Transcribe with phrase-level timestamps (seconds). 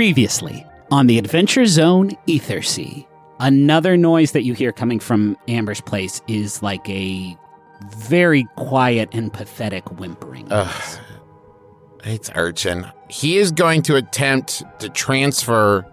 [0.00, 3.06] Previously on the Adventure Zone Ethersea,
[3.38, 7.36] another noise that you hear coming from Amber's place is like a
[7.96, 10.50] very quiet and pathetic whimpering.
[10.50, 11.00] Ugh.
[12.02, 12.90] It's Urchin.
[13.10, 15.84] He is going to attempt to transfer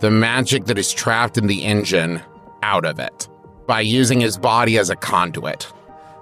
[0.00, 2.22] the magic that is trapped in the engine
[2.62, 3.28] out of it
[3.66, 5.70] by using his body as a conduit.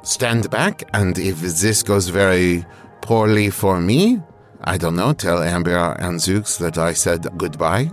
[0.02, 2.66] Stand back, and if this goes very
[3.00, 4.20] poorly for me,
[4.65, 7.91] I don't know, tell Amber and Zooks that I said goodbye.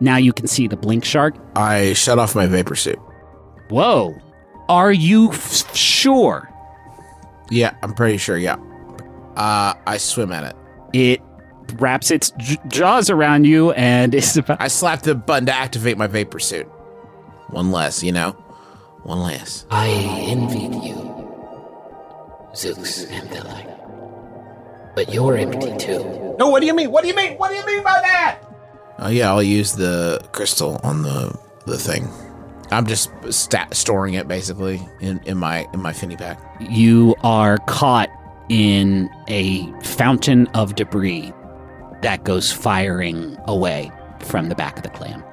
[0.00, 1.34] Now you can see the blink shark.
[1.56, 2.98] I shut off my vapor suit.
[3.68, 4.14] Whoa.
[4.68, 6.50] Are you f- sure?
[7.50, 8.36] Yeah, I'm pretty sure.
[8.38, 8.56] Yeah.
[9.36, 10.56] Uh, I swim at it.
[10.92, 11.22] It
[11.74, 14.60] wraps its j- jaws around you and is about.
[14.60, 16.66] I slap the button to activate my vapor suit.
[17.48, 18.30] One less, you know,
[19.02, 19.66] one less.
[19.70, 19.88] I
[20.28, 20.94] envied you,
[22.54, 23.73] Zooks and Theli.
[24.94, 26.36] But you're empty too.
[26.38, 26.90] No, what do you mean?
[26.90, 27.36] What do you mean?
[27.36, 28.40] What do you mean by that?
[28.98, 31.36] Oh yeah, I'll use the crystal on the
[31.66, 32.08] the thing.
[32.70, 36.40] I'm just stat storing it basically in, in my in my finny pack.
[36.60, 38.08] You are caught
[38.48, 41.32] in a fountain of debris
[42.02, 45.24] that goes firing away from the back of the clam.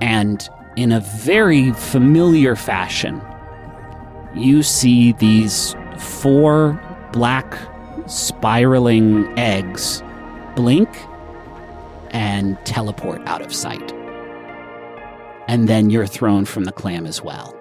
[0.00, 3.20] And in a very familiar fashion,
[4.34, 6.80] you see these four
[7.12, 7.58] black
[8.08, 10.02] spiraling eggs
[10.56, 10.88] blink
[12.10, 13.92] and teleport out of sight.
[15.46, 17.57] And then you're thrown from the clam as well.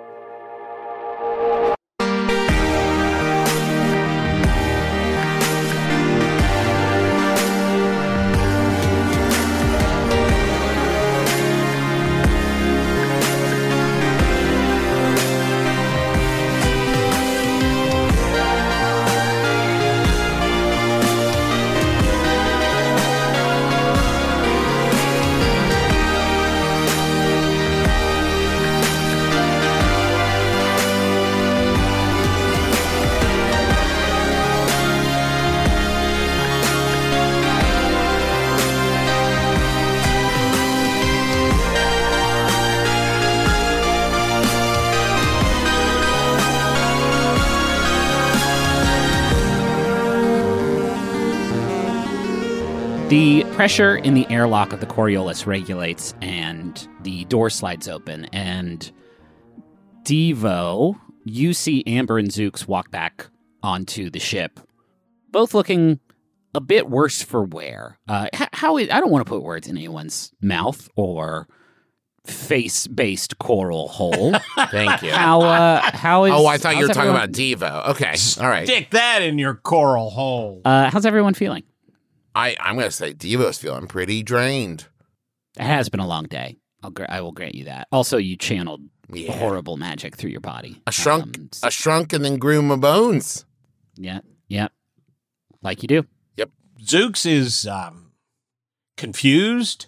[53.57, 58.25] Pressure in the airlock of the Coriolis regulates and the door slides open.
[58.25, 58.91] And
[60.03, 60.95] Devo,
[61.25, 63.25] you see Amber and Zooks walk back
[63.63, 64.59] onto the ship,
[65.31, 65.99] both looking
[66.53, 67.97] a bit worse for wear.
[68.07, 71.47] Uh, how is, I don't want to put words in anyone's mouth or
[72.27, 74.33] face based coral hole.
[74.69, 75.09] Thank you.
[75.11, 76.31] how, uh, how is.
[76.31, 77.89] oh, I thought you were how's talking everyone- about Devo.
[77.95, 78.67] Okay, all right.
[78.67, 80.61] Stick that in your coral hole.
[80.63, 81.63] Uh, how's everyone feeling?
[82.37, 84.85] I, I'm going to say Devo's feeling pretty drained.
[85.59, 86.57] It has been a long day.
[86.83, 87.87] I'll gra- I will grant you that.
[87.91, 88.81] Also, you channeled
[89.11, 89.31] Yeah.
[89.37, 90.81] horrible magic through your body.
[90.85, 93.45] I shrunk, Um, s- I shrunk and then grew my bones.
[93.95, 94.67] yeah, yeah,
[95.63, 96.05] like you do.
[96.37, 96.51] Yep.
[96.83, 98.11] Zooks is um,
[98.95, 99.87] confused,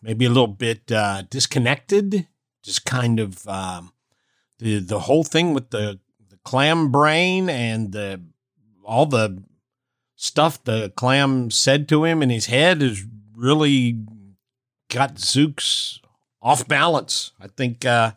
[0.00, 2.28] maybe a little bit uh, disconnected.
[2.62, 3.92] Just kind of um,
[4.58, 5.98] the the whole thing with the,
[6.28, 8.20] the clam brain and the
[8.84, 9.42] all the
[10.20, 13.04] stuff the clam said to him in his head has
[13.36, 14.00] really
[14.90, 16.00] got Zooks
[16.42, 17.30] off balance.
[17.40, 18.12] I think uh,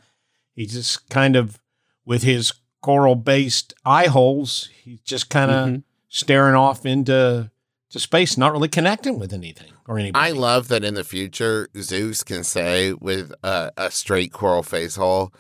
[0.55, 1.59] he just kind of
[2.03, 5.83] with his coral based eye holes, he's just kind of Mhm.
[6.09, 7.51] staring off into
[7.91, 10.25] to space, not really connecting with anything or anybody.
[10.25, 14.95] I love that in the future, Zooks can say with a, a straight coral face
[14.95, 15.31] hole,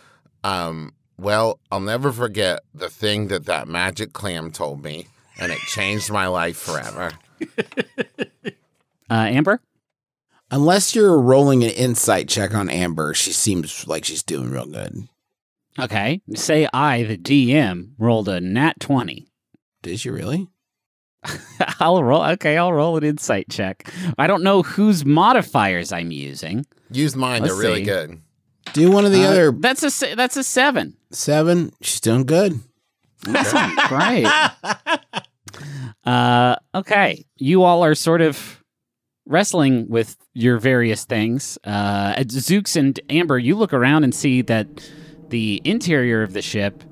[0.43, 5.07] um, well, I'll never forget the thing that that magic clam told me,
[5.39, 7.11] and it changed my life forever.
[9.09, 9.61] Uh, Amber,
[10.53, 15.07] Unless you're rolling an insight check on Amber, she seems like she's doing real good.
[15.79, 16.21] okay.
[16.35, 19.27] Say I, the DM, rolled a nat twenty.
[19.81, 20.47] Did you really?
[21.79, 22.23] I'll roll.
[22.31, 23.89] Okay, I'll roll an insight check.
[24.17, 26.65] I don't know whose modifiers I'm using.
[26.91, 27.85] Use mine; Let's they're really see.
[27.85, 28.21] good.
[28.73, 30.95] Do one of the Uh, other That's a se- that's a seven.
[31.11, 31.71] seven.
[31.81, 32.59] She's doing good.
[33.27, 33.75] Awesome.
[33.87, 34.27] Great.
[36.03, 38.63] Uh, okay, you all are sort of
[39.25, 41.57] wrestling with your various things.
[41.63, 44.67] Uh, Zooks and Amber, you look around and see that
[45.29, 46.83] the interior of the ship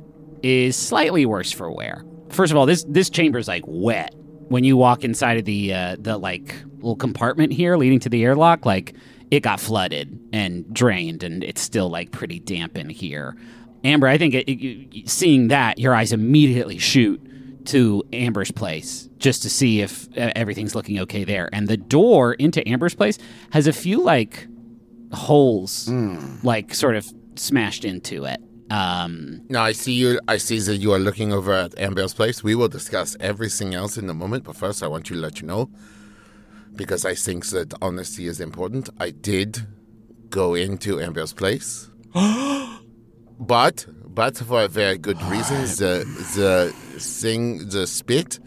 [0.43, 2.03] is slightly worse for wear.
[2.29, 4.13] First of all, this this chamber is like wet.
[4.49, 8.23] When you walk inside of the uh, the like little compartment here leading to the
[8.23, 8.95] airlock, like
[9.31, 13.35] it got flooded and drained, and it's still like pretty damp in here.
[13.83, 17.21] Amber, I think it, it- seeing that, your eyes immediately shoot
[17.65, 21.49] to Amber's place just to see if uh, everything's looking okay there.
[21.53, 23.17] And the door into Amber's place
[23.51, 24.47] has a few like
[25.13, 25.89] holes,
[26.43, 28.41] like sort of smashed into it.
[28.71, 30.19] Um, Now I see you.
[30.27, 32.43] I see that you are looking over at Amber's place.
[32.43, 34.43] We will discuss everything else in a moment.
[34.43, 35.69] But first, I want to let you know,
[36.75, 38.89] because I think that honesty is important.
[38.99, 39.65] I did
[40.29, 41.89] go into Amber's place,
[43.39, 46.03] but but for very good reasons, The
[46.35, 48.39] the thing, the spit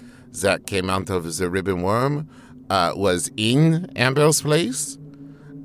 [0.43, 2.29] that came out of the ribbon worm,
[2.71, 4.99] uh, was in Amber's place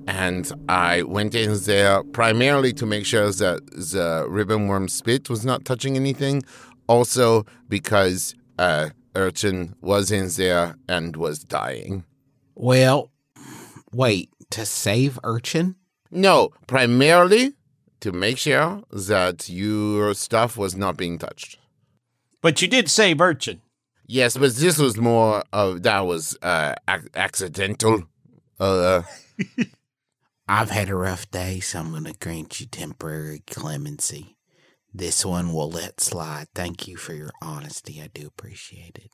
[0.07, 5.45] and I went in there primarily to make sure that the ribbon worm spit was
[5.45, 6.44] not touching anything.
[6.88, 12.06] Also because uh, Urchin was in there and was dying.
[12.56, 13.12] Well,
[13.91, 15.75] wait, to save Urchin?
[16.09, 17.53] No, primarily
[18.01, 21.57] to make sure that your stuff was not being touched.
[22.41, 23.61] But you did say Urchin.
[24.05, 28.03] Yes, but this was more of that was uh, ac- accidental.
[28.59, 29.01] Uh,
[30.47, 34.38] I've had a rough day, so I'm going to grant you temporary clemency.
[34.93, 36.47] This one will let slide.
[36.55, 38.01] Thank you for your honesty.
[38.01, 39.11] I do appreciate it.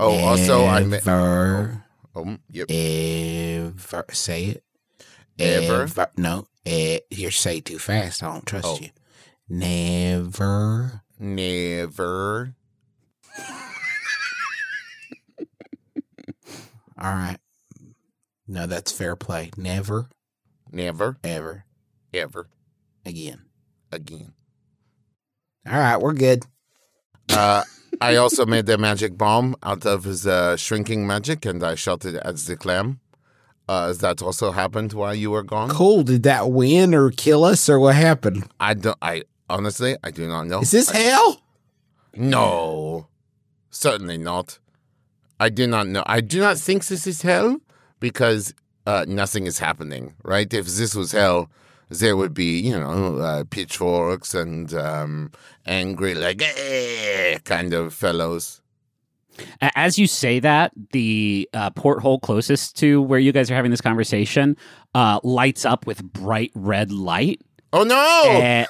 [0.00, 1.04] oh, also I meant.
[1.06, 1.84] Never,
[2.14, 2.68] Oh, yep.
[2.70, 4.64] ever, say it.
[5.38, 5.88] Ever?
[6.16, 8.22] no, eh, you're say too fast.
[8.22, 8.78] I don't trust Oh.
[8.80, 8.90] you.
[9.48, 11.02] Never.
[11.18, 12.54] Never.
[17.02, 17.38] All right.
[18.46, 19.50] No, that's fair play.
[19.56, 20.08] Never,
[20.70, 21.18] Never.
[21.24, 21.64] ever
[22.12, 22.48] Ever.
[23.06, 23.42] again.
[23.92, 24.32] Again.
[25.66, 26.44] All right, we're good.
[27.30, 27.62] Uh,
[28.00, 32.16] I also made the magic bomb out of the shrinking magic, and I shot it
[32.16, 33.00] at the clam.
[33.70, 35.68] Uh, that also happened while you were gone.
[35.68, 36.02] Cool.
[36.02, 38.42] Did that win or kill us or what happened?
[38.58, 38.98] I don't.
[39.00, 40.60] I honestly, I do not know.
[40.60, 41.40] Is this I- hell?
[42.16, 43.06] No,
[43.70, 44.58] certainly not.
[45.38, 46.02] I do not know.
[46.06, 47.60] I do not think this is hell
[48.00, 48.52] because
[48.88, 50.14] uh, nothing is happening.
[50.24, 50.52] Right?
[50.52, 51.48] If this was hell,
[51.90, 55.30] there would be you know uh, pitchforks and um,
[55.64, 58.59] angry like eh, kind of fellows.
[59.60, 63.80] As you say that, the uh, porthole closest to where you guys are having this
[63.80, 64.56] conversation
[64.94, 67.40] uh, lights up with bright red light.
[67.72, 68.40] Oh no!
[68.40, 68.66] Eh,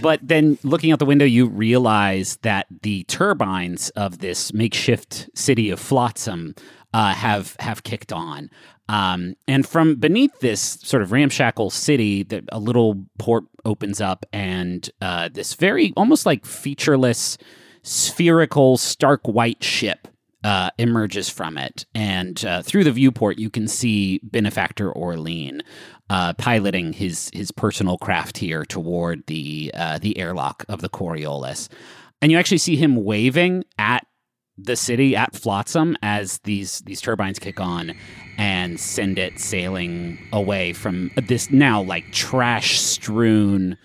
[0.00, 5.68] but then looking out the window, you realize that the turbines of this makeshift city
[5.68, 6.54] of Flotsam
[6.94, 8.50] uh, have have kicked on.
[8.88, 14.26] Um, and from beneath this sort of ramshackle city, that a little port opens up,
[14.32, 17.38] and uh, this very almost like featureless,
[17.82, 20.08] spherical, stark white ship
[20.44, 21.86] uh, emerges from it.
[21.94, 25.62] And uh, through the viewport, you can see benefactor Orlean
[26.08, 31.68] uh, piloting his his personal craft here toward the uh, the airlock of the Coriolis.
[32.22, 34.06] And you actually see him waving at
[34.58, 37.94] the city at Flotsam as these these turbines kick on
[38.38, 43.76] and send it sailing away from this now like trash strewn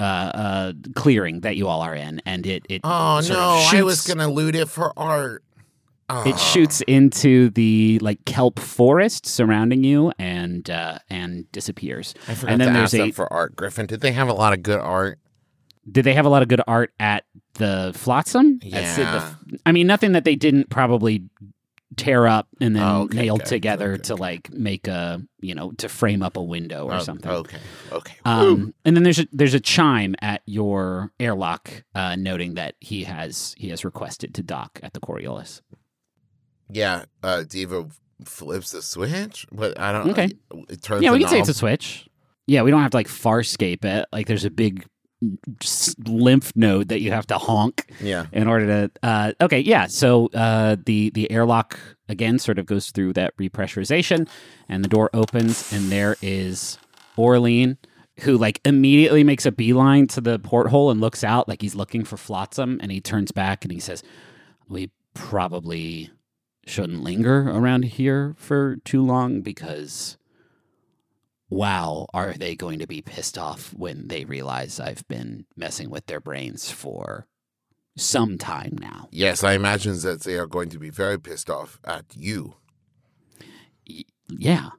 [0.00, 3.66] uh, uh, clearing that you all are in, and it it Oh no!
[3.72, 5.42] I was gonna loot it for art.
[6.10, 6.26] Oh.
[6.26, 12.14] it shoots into the like kelp forest surrounding you and uh, and disappears.
[12.26, 13.54] I forgot and then to there's ask a them for art.
[13.56, 15.18] Griffin, did they have a lot of good art?
[15.90, 17.24] did they have a lot of good art at
[17.54, 18.58] the Flotsam?
[18.62, 19.34] It, the- Yeah.
[19.64, 21.22] I mean, nothing that they didn't probably
[21.96, 25.54] tear up and then Oh, okay, nail good, together good, to like make a you
[25.54, 27.30] know to frame up a window or Oh, something.
[27.30, 27.58] Okay,
[27.92, 28.14] okay.
[28.24, 33.04] Um, and then there's a there's a chime at your airlock uh, noting that he
[33.04, 35.62] has he has requested to dock at the Coriolis.
[36.70, 37.90] yeah, uh, Devo
[38.24, 40.10] flips the switch, but I don't.
[40.10, 40.30] Okay.
[40.68, 41.02] It turns.
[41.02, 42.08] yeah, we can say it's a switch.
[42.46, 44.06] Yeah, we don't have to like farscape it.
[44.12, 44.84] Like there's a big
[46.06, 48.26] lymph node that you have to honk Yeah.
[48.32, 48.90] in order to.
[49.02, 49.86] Uh, okay, yeah.
[49.86, 54.28] So uh, the the airlock again sort of goes through that repressurization,
[54.68, 56.78] and the door opens, and there is
[57.16, 57.78] Orlean,
[58.20, 62.04] who like immediately makes a beeline to the porthole and looks out like he's looking
[62.04, 64.02] for Flotsam, and he turns back and he says,
[64.68, 66.10] "We probably
[66.66, 70.16] shouldn't linger around here for too long because."
[71.50, 76.06] Wow, are they going to be pissed off when they realize I've been messing with
[76.06, 77.26] their brains for
[77.96, 79.08] some time now?
[79.10, 82.54] Yes, I imagine that they are going to be very pissed off at you.
[84.28, 84.70] Yeah.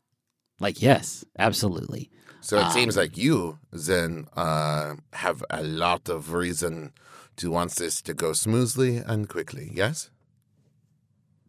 [0.59, 2.11] Like, yes, absolutely.
[2.41, 6.93] So it Um, seems like you then uh, have a lot of reason
[7.37, 9.71] to want this to go smoothly and quickly.
[9.73, 10.11] Yes.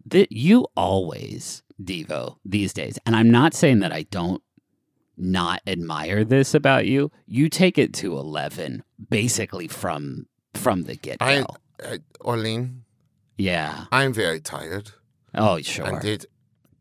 [0.07, 4.43] That you always, Devo, these days, and I'm not saying that I don't
[5.21, 7.11] not admire this about you.
[7.27, 11.47] You take it to 11 basically from from the get I, go.
[11.85, 12.85] I Orlean,
[13.39, 13.85] Yeah.
[13.93, 14.91] I'm very tired.
[15.35, 15.87] Oh, sure.
[15.87, 16.27] And it,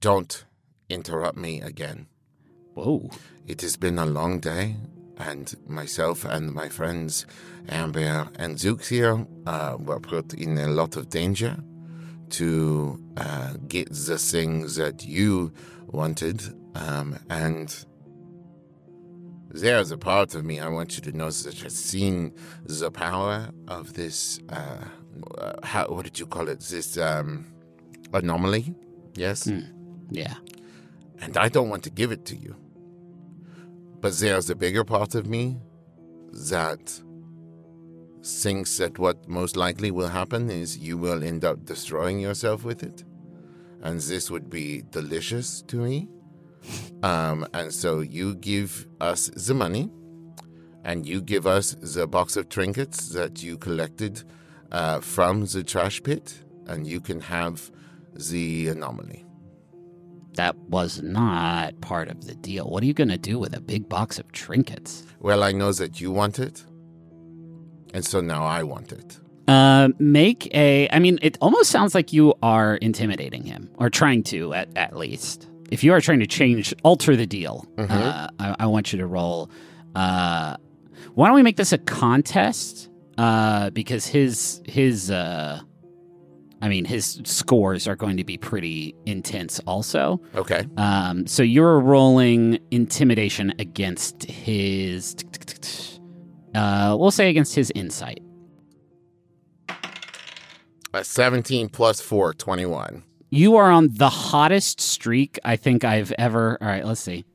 [0.02, 0.44] don't
[0.90, 2.08] interrupt me again.
[2.74, 3.10] Whoa.
[3.48, 4.76] It has been a long day,
[5.18, 7.26] and myself and my friends
[7.68, 11.58] Amber and Zooks here uh, were put in a lot of danger
[12.32, 15.52] to uh, get the things that you
[15.88, 16.42] wanted.
[16.76, 17.86] Um, and
[19.52, 22.34] there's a part of me I want you to know that has seen
[22.66, 24.40] the power of this.
[24.50, 24.86] Uh,
[25.38, 26.60] uh, how, what did you call it?
[26.62, 27.46] This um,
[28.14, 28.74] anomaly?
[29.16, 29.48] Yes?
[30.12, 30.36] Yeah.
[31.22, 32.56] and I don't want to give it to you.
[34.02, 35.58] But there's a bigger part of me
[36.32, 37.02] that
[38.24, 42.84] thinks that what most likely will happen is you will end up destroying yourself with
[42.84, 43.04] it.
[43.82, 46.08] And this would be delicious to me.
[47.04, 49.90] Um, and so you give us the money,
[50.84, 54.24] and you give us the box of trinkets that you collected
[54.72, 57.72] uh, from the trash pit, and you can have
[58.14, 59.26] the anomaly.
[60.36, 62.70] That was not part of the deal.
[62.70, 65.06] What are you going to do with a big box of trinkets?
[65.20, 66.64] Well, I know that you want it,
[67.94, 69.20] and so now I want it.
[69.48, 70.88] Uh, make a.
[70.92, 74.96] I mean, it almost sounds like you are intimidating him, or trying to, at, at
[74.96, 75.48] least.
[75.72, 79.06] If you are trying to change, alter the deal, uh, I, I want you to
[79.06, 79.50] roll.
[79.96, 80.56] Uh,
[81.14, 82.90] why don't we make this a contest?
[83.18, 85.60] Uh, because his his uh,
[86.62, 90.22] I mean, his scores are going to be pretty intense, also.
[90.36, 90.66] Okay.
[90.78, 95.16] Um, so you're rolling intimidation against his.
[96.54, 98.22] Uh, we'll say against his insight.
[100.94, 103.04] Uh, 17 plus 4, 21.
[103.30, 106.58] You are on the hottest streak I think I've ever.
[106.60, 107.26] All right, let's see.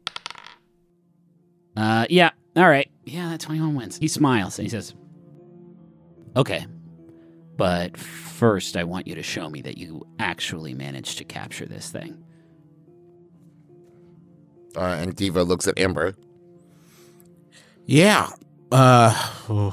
[1.76, 2.30] Uh, yeah.
[2.56, 2.90] All right.
[3.04, 3.98] Yeah, that 21 wins.
[3.98, 4.94] He smiles and he says,
[6.36, 6.66] "Okay,
[7.56, 11.90] but first, I want you to show me that you actually managed to capture this
[11.90, 12.24] thing."
[14.76, 16.14] Uh, and Devo looks at Amber.
[17.86, 18.30] Yeah.
[18.72, 19.12] Uh,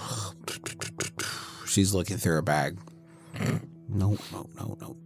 [1.66, 2.78] she's looking through her bag.
[3.90, 4.98] No, no, no, no.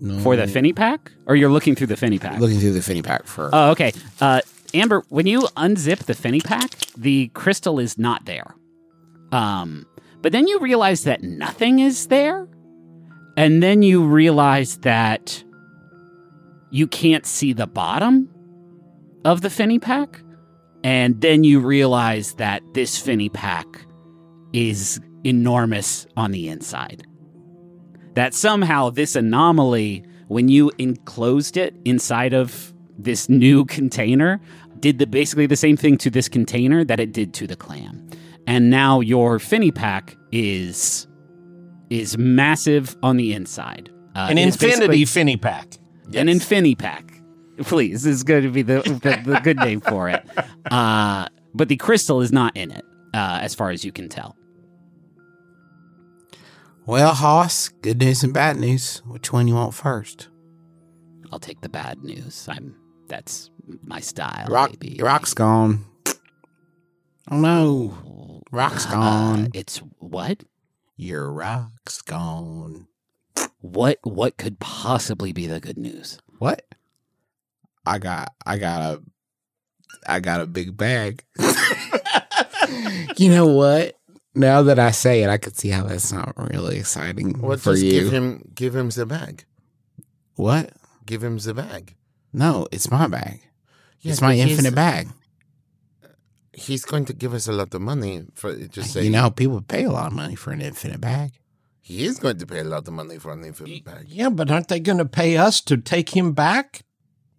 [0.00, 0.18] No.
[0.20, 2.38] For the finny pack, or you're looking through the finny pack?
[2.40, 3.50] looking through the finny pack for.
[3.52, 3.92] Oh, okay.
[4.20, 4.40] Uh,
[4.72, 8.54] Amber, when you unzip the finny pack, the crystal is not there.
[9.30, 9.86] Um,
[10.20, 12.48] but then you realize that nothing is there,
[13.36, 15.42] and then you realize that
[16.70, 18.28] you can't see the bottom
[19.24, 20.20] of the finny pack,
[20.82, 23.66] and then you realize that this finny pack
[24.52, 27.06] is enormous on the inside.
[28.14, 34.40] That somehow this anomaly, when you enclosed it inside of this new container,
[34.80, 38.08] did the basically the same thing to this container that it did to the clam.
[38.46, 41.06] And now your finny pack is
[41.90, 43.90] is massive on the inside.
[44.14, 45.74] Uh, An infinity finny pack.
[46.14, 47.10] an infini pack.
[47.62, 50.24] Please, this is going to be the, the, the good name for it.
[50.70, 54.34] Uh, but the crystal is not in it, uh, as far as you can tell.
[56.86, 59.02] Well, Hoss, good news and bad news.
[59.06, 60.28] Which one you want first?
[61.32, 62.46] I'll take the bad news.
[62.48, 62.76] I'm
[63.08, 63.50] that's
[63.82, 64.46] my style.
[64.48, 64.98] Rock, baby.
[65.02, 65.84] Rock's gone.
[67.30, 69.48] Oh no, Rock's Uh, gone.
[69.54, 70.44] it's what?
[70.96, 72.86] Your rock's gone.
[73.60, 73.98] What?
[74.02, 76.18] What could possibly be the good news?
[76.38, 76.62] What?
[77.86, 79.02] I got, I got a,
[80.06, 81.24] I got a big bag.
[83.16, 83.96] you know what?
[84.34, 87.72] Now that I say it, I could see how that's not really exciting Well, for
[87.72, 87.90] just you.
[88.00, 89.44] give him give him the bag.
[90.36, 90.70] what?
[91.06, 91.94] Give him the bag.
[92.32, 93.40] No, it's my bag.
[94.00, 95.08] Yeah, it's my infinite bag.
[96.52, 99.60] He's going to give us a lot of money for just say you know, people
[99.60, 101.32] pay a lot of money for an infinite bag.
[101.80, 104.06] he is going to pay a lot of money for an infinite bag.
[104.08, 106.82] Yeah, but aren't they going to pay us to take him back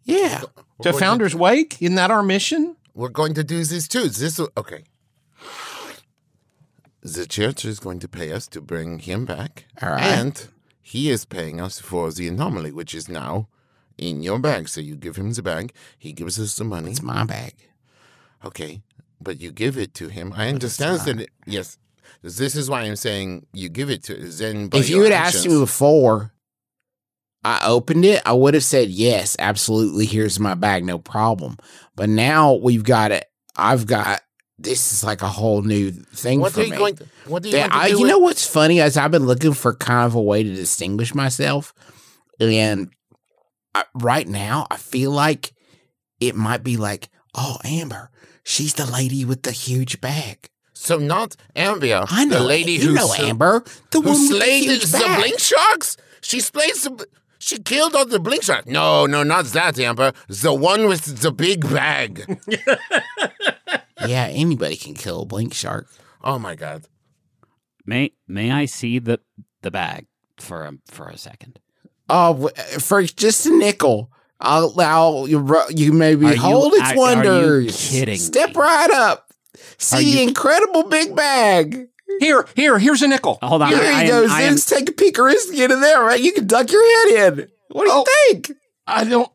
[0.03, 0.43] Yeah.
[0.77, 1.81] We're to Founder's Wake?
[1.81, 2.75] Isn't that our mission?
[2.93, 4.07] we're going to do this too.
[4.09, 4.83] This okay.
[7.05, 10.01] The church is going to pay us to bring him back, All right.
[10.03, 10.47] and
[10.81, 13.47] he is paying us for the anomaly, which is now
[13.95, 14.67] in your bag.
[14.67, 16.89] So you give him the bag, he gives us the money.
[16.89, 17.53] It's my bag.
[18.43, 18.81] Okay,
[19.21, 20.33] but you give it to him.
[20.35, 21.19] I understand that.
[21.21, 21.77] It, yes,
[22.24, 24.69] this is why I'm saying you give it to then.
[24.74, 26.33] if you had asked me before
[27.43, 30.07] I opened it, I would have said yes, absolutely.
[30.07, 31.57] Here's my bag, no problem.
[31.95, 33.25] But now we've got it.
[33.55, 34.21] I've got
[34.57, 36.77] this is like a whole new thing what for are you me.
[36.77, 36.95] going?
[36.95, 37.95] To, what are you Yeah, going to I, do?
[37.97, 40.53] you with- know what's funny is I've been looking for kind of a way to
[40.55, 41.74] distinguish myself,
[42.39, 42.89] and
[43.74, 45.51] I, right now I feel like
[46.19, 48.09] it might be like, oh, Amber,
[48.43, 50.47] she's the lady with the huge bag.
[50.74, 54.19] so not Ambia, I know the lady you who know sl- Amber, the who one
[54.21, 55.19] with the slayed the bag.
[55.19, 55.97] blink sharks.
[56.21, 56.97] She splayed some.
[57.38, 58.65] She killed all the blink shark.
[58.65, 60.13] No, no, not that, Amber.
[60.29, 62.39] The one with the big bag.
[64.07, 65.87] yeah, anybody can kill a blink shark.
[66.23, 66.85] oh my god.
[67.85, 69.19] May may I see the
[69.61, 70.07] the bag
[70.39, 71.59] for a, for a second?
[72.09, 72.49] Oh,
[72.79, 74.11] for just a nickel.
[74.39, 75.45] I'll allow you.
[75.69, 76.99] You maybe Are you hold its act- are you
[77.29, 77.89] wonders.
[77.89, 78.55] kidding Step me?
[78.61, 79.31] right up.
[79.77, 81.87] See the you- incredible big bag.
[82.19, 83.39] Here, here, here's a nickel.
[83.41, 83.69] Hold on.
[83.69, 86.01] Here I, you am- go, I am- Take a peek or is get in there,
[86.01, 86.21] right?
[86.21, 87.47] You can duck your head in.
[87.71, 88.05] What do you Oh.
[88.29, 88.51] think?
[88.87, 89.29] I don't.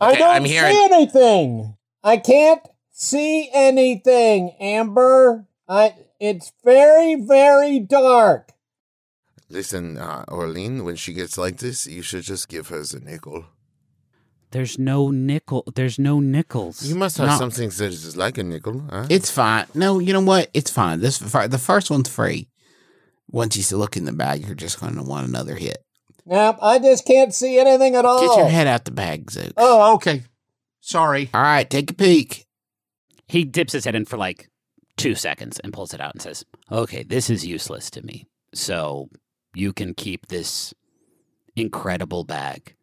[0.00, 1.76] Okay, I don't I'm hearing- see anything.
[2.04, 2.60] I can't
[3.02, 5.46] see anything, Amber.
[5.68, 5.94] I.
[6.20, 8.52] It's very, very dark.
[9.50, 13.46] Listen, uh, Orlean, when she gets like this, you should just give her the nickel.
[14.52, 15.64] There's no nickel.
[15.74, 16.84] There's no nickels.
[16.84, 17.38] You must have No.
[17.38, 19.06] something that is like a nickel, huh?
[19.10, 19.66] It's fine.
[19.74, 20.48] No, you know what?
[20.54, 21.00] It's fine.
[21.00, 22.48] This the first one's free.
[23.28, 25.78] Once you look in the bag, you're just going to want another hit.
[26.24, 28.20] Nope, I just can't see anything at all.
[28.20, 29.54] Get your head out the bag, Zooks.
[29.56, 30.22] Oh, okay.
[30.80, 31.30] Sorry.
[31.34, 32.46] All right, take a peek.
[33.32, 34.50] He dips his head in for like
[34.98, 38.26] two seconds and pulls it out and says, "Okay, this is useless to me.
[38.52, 39.08] So
[39.54, 40.74] you can keep this
[41.56, 42.74] incredible bag."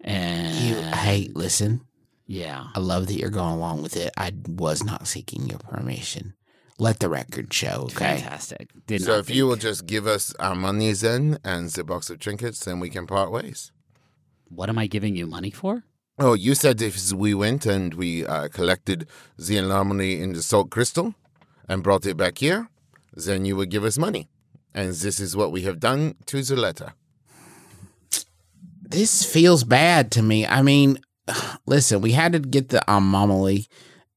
[0.00, 1.82] And You, hey, listen.
[2.26, 4.12] yeah, I love that you're going along with it.
[4.16, 6.34] I was not seeking your permission.
[6.78, 8.18] Let the record show, okay?
[8.18, 8.70] fantastic.
[8.86, 12.10] Did so not if you will just give us our money then and the box
[12.10, 13.70] of trinkets, then we can part ways.
[14.48, 15.84] what am I giving you money for?
[16.18, 19.06] Oh, you said if we went and we uh, collected
[19.38, 21.14] the anomaly in the salt crystal
[21.68, 22.70] and brought it back here,
[23.12, 24.28] then you would give us money.
[24.72, 26.94] And this is what we have done to the letter.
[28.80, 30.46] This feels bad to me.
[30.46, 31.00] I mean,
[31.66, 33.66] listen, we had to get the anomaly,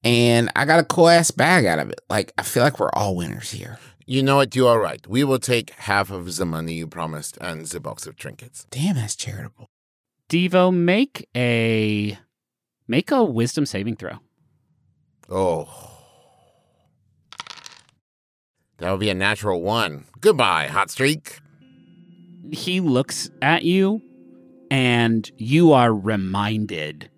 [0.01, 1.99] and I got a cool ass bag out of it.
[2.09, 3.77] Like, I feel like we're all winners here.
[4.05, 4.55] You know what?
[4.55, 5.05] You are right.
[5.05, 8.65] We will take half of the money you promised and the box of trinkets.
[8.71, 9.69] Damn, that's charitable.
[10.29, 12.17] Devo, make a
[12.87, 14.19] make a wisdom saving throw.
[15.27, 15.67] Oh.
[18.77, 20.05] That would be a natural one.
[20.21, 21.39] Goodbye, hot streak.
[22.51, 24.01] He looks at you
[24.71, 27.09] and you are reminded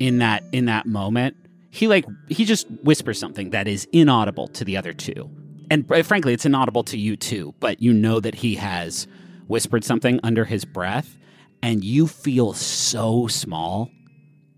[0.00, 1.36] in that in that moment.
[1.70, 5.30] He like he just whispers something that is inaudible to the other two.
[5.70, 9.06] And uh, frankly, it's inaudible to you too, but you know that he has
[9.46, 11.16] whispered something under his breath
[11.62, 13.90] and you feel so small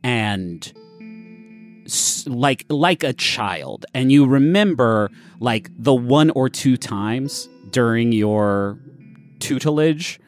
[0.03, 0.73] and
[2.27, 8.79] like like a child and you remember like the one or two times during your
[9.39, 10.21] tutelage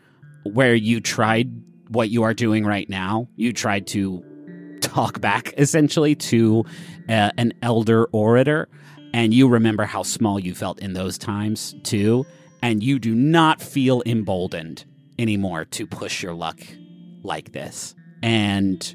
[0.44, 1.50] where you tried
[1.88, 3.28] what you are doing right now.
[3.36, 4.24] You tried to
[4.80, 6.64] talk back essentially to
[7.08, 8.68] uh, an elder orator
[9.12, 12.24] and you remember how small you felt in those times too
[12.62, 14.84] and you do not feel emboldened
[15.20, 16.60] anymore to push your luck
[17.22, 18.94] like this and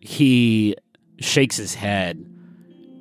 [0.00, 0.76] he
[1.20, 2.24] shakes his head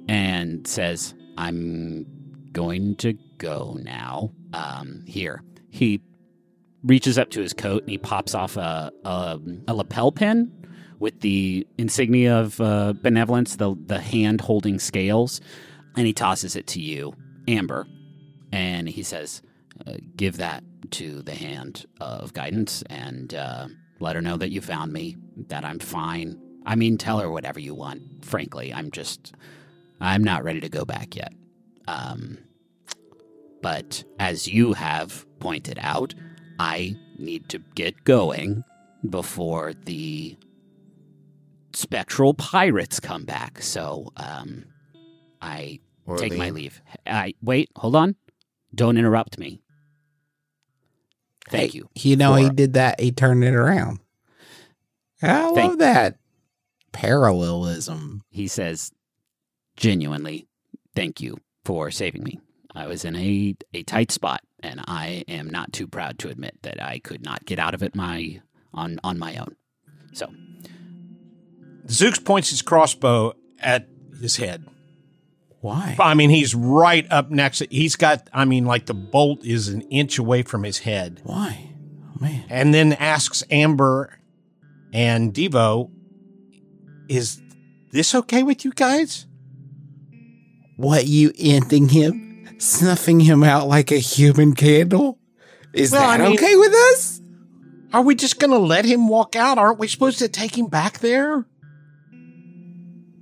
[0.08, 2.06] and says, I'm
[2.52, 4.32] going to go now.
[4.54, 5.44] Um, here.
[5.70, 6.02] He
[6.84, 10.52] reaches up to his coat and he pops off a, a, a lapel pin
[11.00, 15.42] with the insignia of uh, benevolence, the, the hand holding scales,
[15.96, 17.14] and he tosses it to you,
[17.48, 17.86] Amber.
[18.52, 19.42] And he says,
[19.86, 23.68] uh, Give that to the hand of guidance and uh,
[24.00, 26.40] let her know that you found me, that I'm fine.
[26.66, 28.26] I mean, tell her whatever you want.
[28.26, 29.34] Frankly, I'm just,
[30.02, 31.34] I'm not ready to go back yet.
[31.88, 32.40] Um,
[33.62, 36.14] but as you have pointed out,
[36.60, 38.64] I need to get going
[39.10, 40.38] before the
[41.74, 43.62] spectral pirates come back.
[43.62, 44.66] So, um,
[45.42, 45.80] I
[46.18, 46.82] take my leave.
[47.06, 47.70] I wait.
[47.76, 48.16] Hold on.
[48.74, 49.62] Don't interrupt me.
[51.50, 51.90] Thank Hey, you.
[51.96, 53.00] You know, he did that.
[53.00, 54.00] He turned it around.
[55.22, 56.18] I Thank- love that
[56.92, 58.24] parallelism.
[58.30, 58.92] He says,
[59.76, 60.48] genuinely,
[60.96, 62.40] thank you for saving me.
[62.76, 66.58] I was in a, a tight spot, and I am not too proud to admit
[66.64, 68.42] that I could not get out of it my
[68.74, 69.56] on on my own.
[70.14, 70.28] So
[71.88, 73.88] Zooks points his crossbow at
[74.22, 74.68] his head.
[75.62, 75.96] Why?
[76.00, 77.64] I mean, he's right up next.
[77.72, 81.20] He's got, I mean, like the bolt is an inch away from his head.
[81.24, 81.72] Why?
[82.16, 82.46] Oh, man.
[82.50, 84.20] And then asks Amber
[84.94, 85.90] and Devo,
[87.10, 87.42] is
[87.92, 89.26] this okay with you guys?
[90.76, 92.48] What, you ending him?
[92.60, 95.18] Snuffing him out like a human candle?
[95.74, 97.22] Is Well, that I mean- okay with us?
[97.94, 99.58] Are we just going to let him walk out?
[99.58, 101.46] Aren't we supposed to take him back there?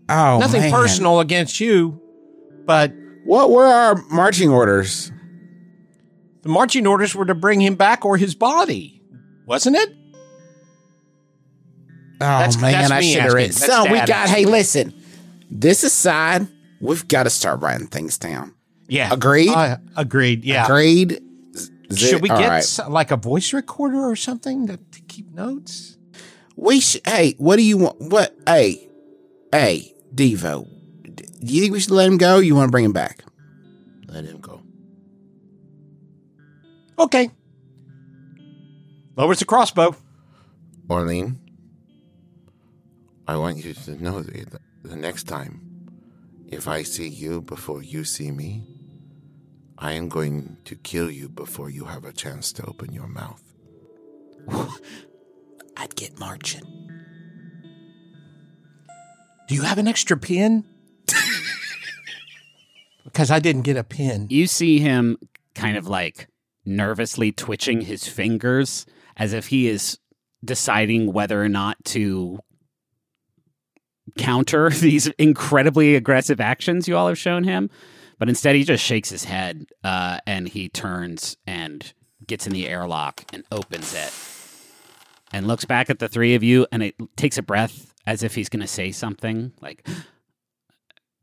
[0.09, 0.71] Oh, Nothing man.
[0.71, 2.01] personal against you,
[2.65, 2.93] but
[3.25, 5.11] What were our marching orders?
[6.43, 9.01] the marching orders were to bring him back or his body.
[9.47, 9.89] wasn't it?
[12.15, 13.53] Oh That's- man, that's I should have read.
[13.53, 14.29] So we got.
[14.29, 14.93] Hey, listen.
[15.51, 16.47] This aside,
[16.81, 18.53] we've got to start writing things down.
[18.87, 19.09] Yeah.
[19.13, 19.49] Agreed?
[19.49, 20.43] Uh, agreed.
[20.45, 20.65] Yeah.
[20.65, 21.19] Agreed.
[21.89, 22.57] Is Should we get right.
[22.57, 25.97] s- like a voice recorder or something to, to keep notes?
[26.55, 27.01] We should.
[27.05, 27.99] hey, what do you want?
[27.99, 28.35] What?
[28.47, 28.87] Hey,
[29.51, 30.67] hey, Devo.
[31.39, 32.37] D- Do you think we should let him go?
[32.37, 33.23] Or you want to bring him back?
[34.07, 34.61] Let him go.
[36.97, 37.29] Okay.
[39.15, 39.95] Lowers the crossbow.
[40.89, 41.39] Orlean,
[43.27, 45.61] I want you to know that the next time,
[46.47, 48.63] if I see you before you see me,
[49.77, 53.41] I am going to kill you before you have a chance to open your mouth.
[55.77, 56.63] I'd get marching.
[59.47, 60.63] Do you have an extra pin?
[63.05, 64.27] Because I didn't get a pin.
[64.29, 65.17] You see him
[65.53, 66.27] kind of like
[66.65, 69.97] nervously twitching his fingers as if he is
[70.43, 72.39] deciding whether or not to
[74.17, 77.69] counter these incredibly aggressive actions you all have shown him.
[78.17, 81.93] But instead, he just shakes his head uh, and he turns and
[82.25, 84.13] gets in the airlock and opens it
[85.33, 88.35] and looks back at the three of you and it takes a breath as if
[88.35, 89.85] he's going to say something like,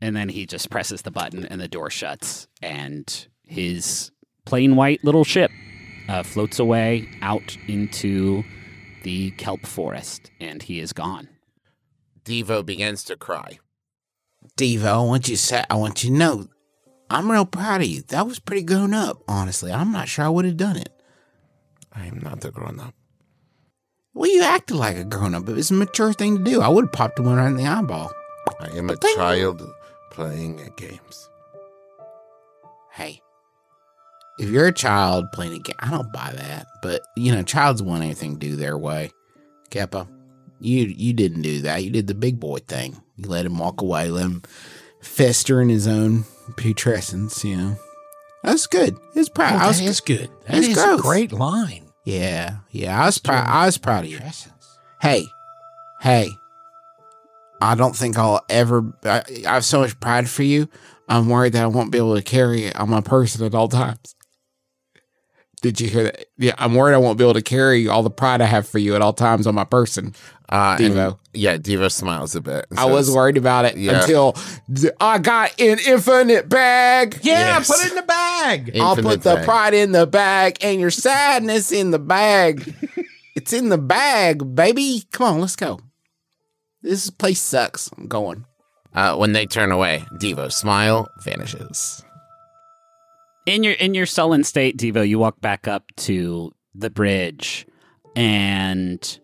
[0.02, 4.10] and then he just presses the button and the door shuts and his
[4.44, 5.50] plain white little ship
[6.08, 8.42] uh, floats away out into
[9.04, 11.28] the kelp forest and he is gone.
[12.24, 13.60] Devo begins to cry.
[14.56, 16.48] Devo, I want you to say, I want you to know,
[17.08, 18.02] I'm real proud of you.
[18.02, 19.70] That was pretty grown up, honestly.
[19.70, 20.90] I'm not sure I would have done it.
[21.92, 22.94] I am not a grown up.
[24.14, 25.48] Well, you acted like a grown up.
[25.48, 26.60] It was a mature thing to do.
[26.60, 28.10] I would have popped one right in the eyeball.
[28.60, 29.14] I am a Ding.
[29.14, 29.62] child
[30.12, 31.28] playing at games.
[32.92, 33.20] Hey,
[34.38, 36.66] if you're a child playing a game, I don't buy that.
[36.82, 39.10] But you know, childs want anything to do their way.
[39.70, 40.06] Keppa,
[40.60, 41.82] you you didn't do that.
[41.84, 43.00] You did the big boy thing.
[43.16, 44.42] You let him walk away, let him
[45.00, 46.24] fester in his own
[46.56, 47.42] putrescence.
[47.44, 47.76] You know,
[48.42, 48.96] that's good.
[49.14, 49.54] It's proud.
[49.60, 50.30] I Oh, was, that is good.
[50.46, 50.98] That is gross.
[50.98, 51.86] a great line.
[52.04, 53.00] yeah, yeah.
[53.02, 53.48] I was proud.
[53.48, 54.20] I was proud of you.
[55.00, 55.24] Hey,
[56.00, 56.28] hey.
[57.62, 58.92] I don't think I'll ever.
[59.04, 60.68] I, I have so much pride for you.
[61.08, 63.68] I'm worried that I won't be able to carry it on my person at all
[63.68, 64.14] times.
[65.60, 66.24] Did you hear that?
[66.38, 68.78] Yeah, I'm worried I won't be able to carry all the pride I have for
[68.80, 70.12] you at all times on my person.
[70.48, 71.18] Uh, and- Devo.
[71.32, 72.66] yeah, Devo smiles a bit.
[72.70, 74.00] and I was worried about it Yeah.
[74.00, 74.32] until
[74.74, 77.20] th- I got an infinite bag.
[77.22, 77.68] Yeah, Yes.
[77.70, 78.76] put it in the bag.
[78.80, 79.44] I'll put the bag.
[79.44, 82.74] pride in the bag and your sadness in the bag.
[83.36, 85.04] it's in the bag, baby.
[85.12, 85.78] Come on, let's go.
[86.82, 87.90] This place sucks.
[87.96, 88.44] I'm going.
[88.94, 92.04] Uh, when they turn away, Devo's smile vanishes.
[93.46, 97.66] In your in your sullen state, Devo, you walk back up to the bridge,
[98.14, 99.18] and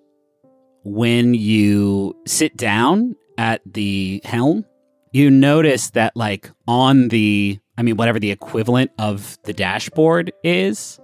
[0.85, 4.65] when you sit down at the helm,
[5.13, 10.99] you notice that like on the I mean whatever the equivalent of the dashboard is,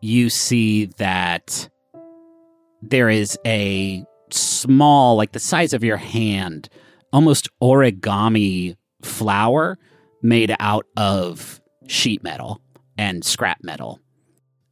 [0.00, 1.68] you see that
[2.82, 6.68] there is a small like the size of your hand,
[7.12, 9.78] almost origami flower
[10.22, 12.60] made out of sheet metal
[12.98, 14.00] and scrap metal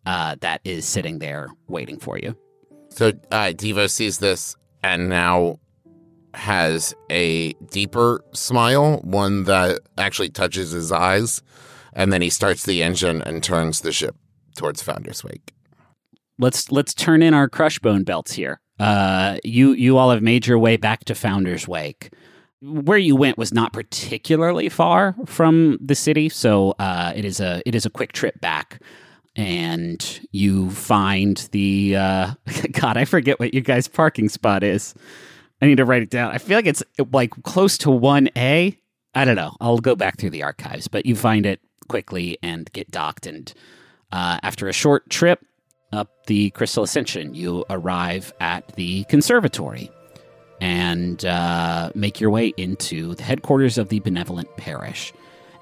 [0.07, 2.37] uh, that is sitting there waiting for you.
[2.91, 5.59] So uh, Devo sees this and now
[6.35, 11.43] has a deeper smile, one that actually touches his eyes,
[11.93, 14.17] and then he starts the engine and turns the ship
[14.57, 15.53] towards Founder's Wake.
[16.39, 18.61] Let's let's turn in our crush bone belts here.
[18.79, 22.13] Uh, you you all have made your way back to Founder's Wake.
[22.61, 27.63] Where you went was not particularly far from the city, so uh, it is a
[27.67, 28.81] it is a quick trip back.
[29.37, 32.35] And you find the uh,
[32.73, 34.95] God, I forget what you guys' parking spot is.
[35.61, 36.33] I need to write it down.
[36.33, 36.83] I feel like it's
[37.13, 38.79] like close to one A.
[39.15, 39.57] I don't know.
[39.61, 43.27] I'll go back through the archives, but you find it quickly and get docked.
[43.27, 43.53] And
[44.11, 45.45] uh, after a short trip
[45.95, 49.91] up the Crystal Ascension, you arrive at the conservatory
[50.61, 55.13] and uh, make your way into the headquarters of the benevolent parish.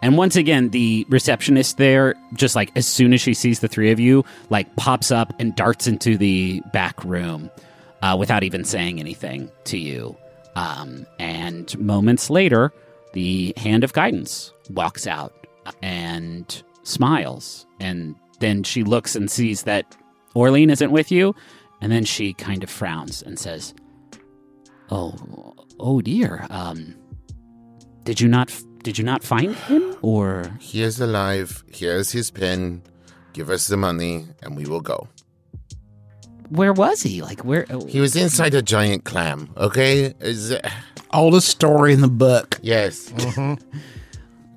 [0.02, 3.92] And once again, the receptionist there, just like as soon as she sees the three
[3.92, 7.50] of you, like pops up and darts into the back room
[8.02, 10.16] uh, without even saying anything to you.
[10.56, 12.72] Um, and moments later,
[13.12, 15.32] the hand of guidance walks out
[15.82, 17.64] and smiles.
[17.78, 19.96] And then she looks and sees that
[20.34, 21.34] Orlean isn't with you.
[21.80, 23.74] And then she kind of frowns and says,
[24.90, 26.46] "Oh, oh dear.
[26.48, 26.94] Um,
[28.04, 28.52] did you not
[28.84, 31.64] did you not find him, or He is alive.
[31.72, 32.82] Here's his pen.
[33.32, 35.08] Give us the money, and we will go.
[36.50, 37.22] where was he?
[37.22, 37.66] Like where?
[37.88, 39.50] He was inside a giant clam.
[39.56, 40.64] Okay, is it-
[41.12, 42.58] Oldest story in the book.
[42.62, 43.12] yes.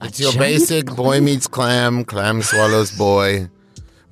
[0.01, 3.49] It's your giant basic boy meets clam, clam swallows boy,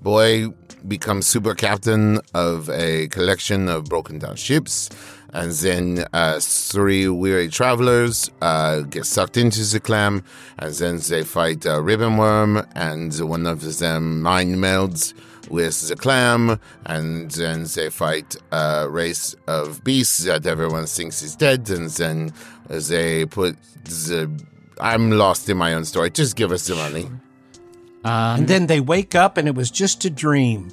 [0.02, 0.48] boy
[0.88, 4.90] becomes super captain of a collection of broken down ships,
[5.34, 10.24] and then uh, three weary travelers uh, get sucked into the clam,
[10.60, 15.14] and then they fight a ribbon worm, and one of them mind melds
[15.50, 21.36] with the clam, and then they fight a race of beasts that everyone thinks is
[21.36, 22.34] dead, and then
[22.68, 24.30] they put the.
[24.80, 26.10] I'm lost in my own story.
[26.10, 27.10] Just give us the money.
[28.04, 30.70] Um, And then they wake up and it was just a dream.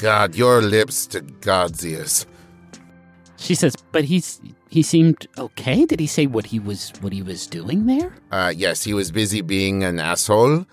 [0.00, 2.26] God, your lips to God's ears.
[3.36, 5.86] she says, but he's he seemed okay.
[5.86, 8.12] Did he say what he was what he was doing there?
[8.30, 10.66] Uh, yes, he was busy being an asshole.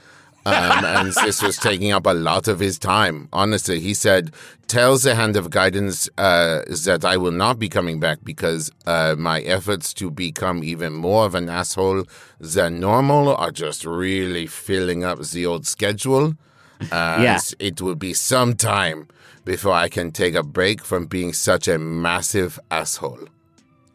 [0.45, 3.29] Um, and this was taking up a lot of his time.
[3.33, 4.31] Honestly, he said,
[4.67, 9.15] Tell the hand of guidance uh, that I will not be coming back because uh,
[9.17, 12.05] my efforts to become even more of an asshole
[12.39, 16.33] than normal are just really filling up the old schedule.
[16.91, 17.39] Uh, Yeah.
[17.59, 19.07] It will be some time
[19.45, 23.27] before I can take a break from being such a massive asshole.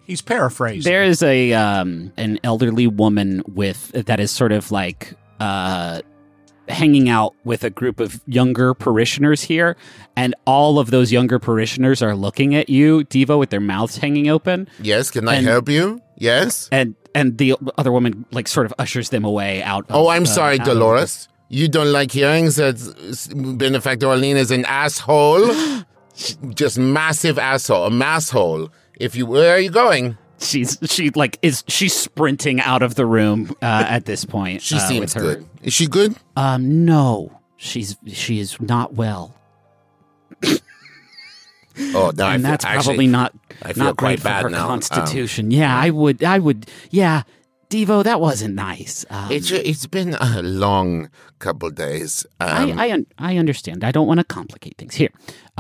[0.05, 0.91] He's paraphrasing.
[0.91, 6.01] There is a um, an elderly woman with that is sort of like uh,
[6.71, 9.77] hanging out with a group of younger parishioners here,
[10.17, 14.29] and all of those younger parishioners are looking at you, Devo, with their mouths hanging
[14.29, 16.01] open, Yes, can I And- help you?
[16.17, 16.69] Yes?
[16.73, 19.85] and and the other woman like sort of ushers them away out.
[19.91, 21.29] Of, Oh, I'm uh, sorry, Dolores.
[21.49, 22.77] You don't like hearing that
[23.59, 25.51] Benefactor Orlean is an asshole?
[26.55, 28.69] Just massive asshole, a masshole.
[29.01, 30.19] If you, where are you going?
[30.41, 34.63] She's she like is she's sprinting out of the room uh, at this point.
[34.63, 35.47] She uh, seems good.
[35.63, 36.17] Is she good?
[36.37, 39.35] Um, no, she's she is not well,
[41.79, 44.49] Oh, no, and feel, that's actually, probably not I feel not quite great bad for
[44.49, 44.63] her now.
[44.65, 45.51] Um, constitution.
[45.51, 47.23] yeah, I would, I would, yeah,
[47.71, 49.07] Devo, that wasn't nice.
[49.09, 52.27] Um, It's it's been a long couple days.
[52.41, 53.85] Um, I I, un- I understand.
[53.85, 55.11] I don't want to complicate things here.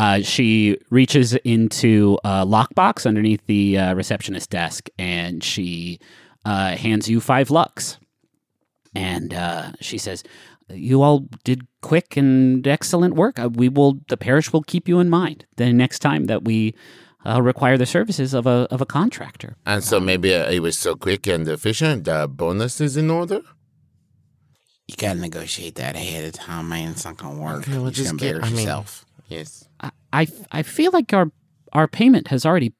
[0.01, 5.99] Uh, she reaches into a lockbox underneath the uh, receptionist desk, and she
[6.47, 7.99] uh, hands you five lux.
[8.95, 10.23] And uh, she says,
[10.71, 13.39] "You all did quick and excellent work.
[13.39, 13.93] Uh, we will.
[14.09, 16.75] The parish will keep you in mind the next time that we."
[17.23, 19.55] Uh, require the services of a of a contractor.
[19.67, 22.05] and so maybe uh, it was so quick and efficient.
[22.05, 23.43] The bonus is in order.
[24.89, 26.93] You gotta negotiate that ahead of time, man.
[26.93, 27.59] It's not gonna work.
[27.61, 29.05] Okay, well, You're just gonna get- embarrass I mean- yourself.
[29.31, 29.69] Yes.
[29.81, 31.31] I, I, I feel like our
[31.73, 32.75] our payment has already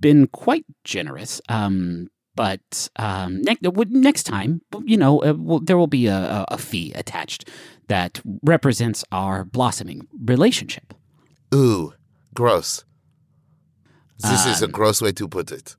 [0.00, 1.40] been quite generous.
[1.48, 6.58] Um, but um, next next time, you know, uh, well, there will be a, a,
[6.58, 7.48] fee attached
[7.88, 10.94] that represents our blossoming relationship.
[11.54, 11.92] Ooh,
[12.34, 12.84] gross.
[14.18, 15.76] This is a Um, gross way to put it.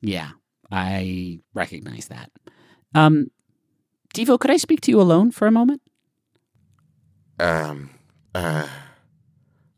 [0.00, 0.30] Yeah,
[0.70, 2.30] I recognize that.
[2.94, 3.30] Um,
[4.14, 5.82] Devo, could I speak to you alone for a moment?
[7.40, 7.90] um,
[8.34, 8.68] uh,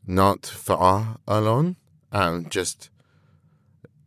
[0.07, 1.75] not far alone.
[2.11, 2.89] Um, just,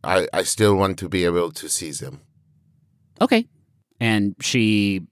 [0.03, 2.21] I, I still want to be able to see them.
[3.21, 3.47] Okay.
[3.99, 5.05] And she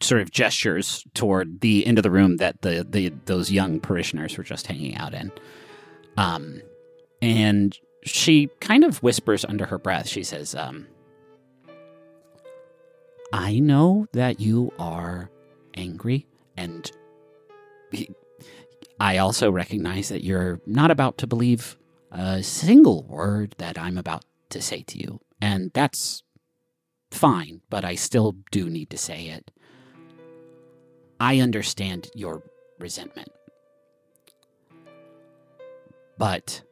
[0.00, 4.36] sort of gestures toward the end of the room that the, the those young parishioners
[4.36, 5.30] were just hanging out in.
[6.16, 6.60] Um,
[7.22, 10.08] and she kind of whispers under her breath.
[10.08, 10.88] She says, um,
[13.32, 15.30] "I know that you are
[15.74, 16.90] angry, and
[19.00, 21.76] I also recognize that you're not about to believe
[22.10, 26.22] a single word that I'm about to say to you, and that's
[27.10, 29.50] fine, but I still do need to say it.
[31.18, 32.42] I understand your
[32.78, 33.30] resentment.
[36.18, 36.62] But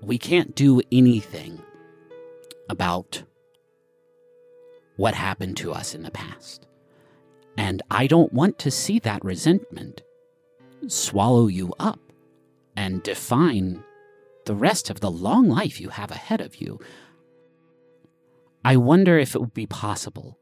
[0.00, 1.60] we can't do anything
[2.68, 3.22] about
[4.96, 6.66] what happened to us in the past.
[7.56, 10.02] And I don't want to see that resentment
[10.88, 12.00] swallow you up
[12.76, 13.84] and define
[14.46, 16.80] the rest of the long life you have ahead of you.
[18.64, 20.38] I wonder if it would be possible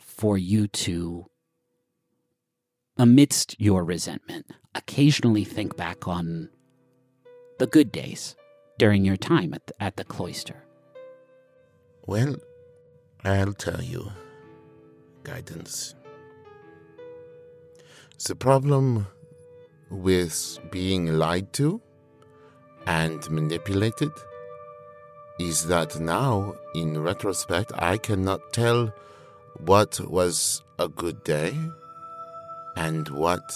[0.00, 1.26] for you to,
[2.96, 6.50] amidst your resentment, occasionally think back on
[7.58, 8.36] the good days
[8.78, 10.64] during your time at the, at the cloister.
[12.06, 12.36] Well,
[13.24, 14.12] I'll tell you,
[15.24, 15.94] guidance.
[18.26, 19.06] The problem
[19.90, 21.80] with being lied to
[22.84, 24.10] and manipulated
[25.38, 28.92] is that now, in retrospect, I cannot tell
[29.64, 31.56] what was a good day
[32.76, 33.52] and what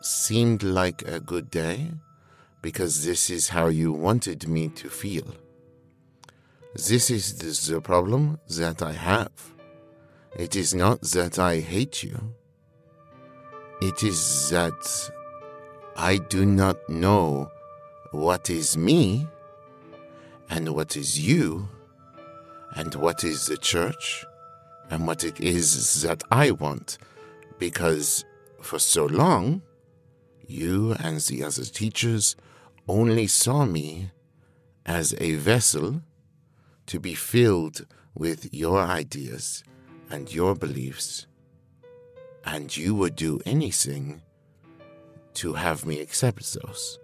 [0.00, 1.92] seemed like a good day
[2.62, 5.26] because this is how you wanted me to feel.
[6.74, 9.30] This is the, problem that I have.
[10.34, 12.34] It is not that I hate you.
[13.82, 15.10] It is that
[15.96, 17.50] I do not know
[18.10, 19.26] what is me
[20.48, 21.68] and what is you
[22.74, 24.24] and what is the church
[24.88, 26.96] and what it is that I want.
[27.58, 28.24] Because
[28.62, 29.60] for so long
[30.46, 32.34] you and the other teachers
[32.88, 34.10] only saw me
[34.86, 36.00] as a vessel
[36.86, 39.62] to be filled with your ideas
[40.10, 41.26] and your beliefs,
[42.46, 44.22] and you would do anything
[45.34, 46.98] to have me accept those.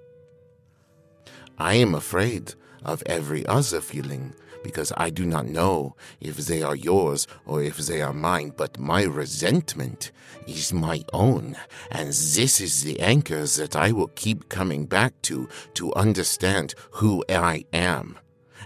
[1.59, 6.77] I am afraid of every other feeling because I do not know if they are
[6.77, 10.13] yours or if they are mine, but my resentment
[10.47, 11.57] is my own,
[11.91, 17.25] and this is the anchor that I will keep coming back to to understand who
[17.29, 18.19] I am.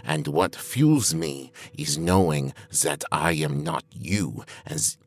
[0.03, 4.97] And what fuels me is knowing that I am not you, as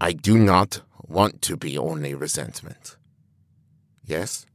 [0.00, 2.96] I do not want to be only resentment.
[4.04, 4.46] Yes?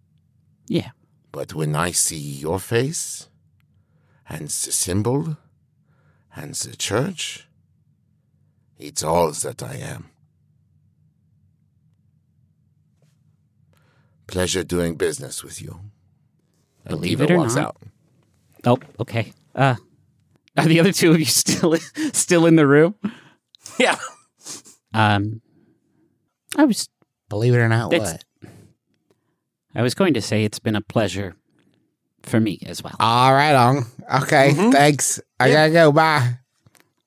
[0.67, 0.91] Yeah.
[1.31, 3.27] But when I see your face,
[4.27, 5.37] and the symbol,
[6.35, 7.47] and the church,
[8.77, 10.09] it's all that I am.
[14.27, 15.79] Pleasure doing business with you.
[16.85, 17.57] And Believe it or not.
[17.57, 17.77] out.
[18.65, 19.33] Oh, okay.
[19.55, 19.75] Uh,
[20.55, 21.75] are the other two of you still
[22.13, 22.95] still in the room?
[23.79, 23.97] Yeah.
[24.93, 25.41] Um,
[26.57, 26.89] I was
[27.29, 28.23] Believe it or not, what?
[29.75, 31.35] I was going to say it's been a pleasure
[32.23, 32.95] for me as well.
[32.99, 33.85] All right, on.
[34.23, 34.71] Okay, Mhm.
[34.71, 35.21] thanks.
[35.39, 35.53] I Yeah.
[35.69, 35.91] gotta go.
[35.91, 36.39] Bye.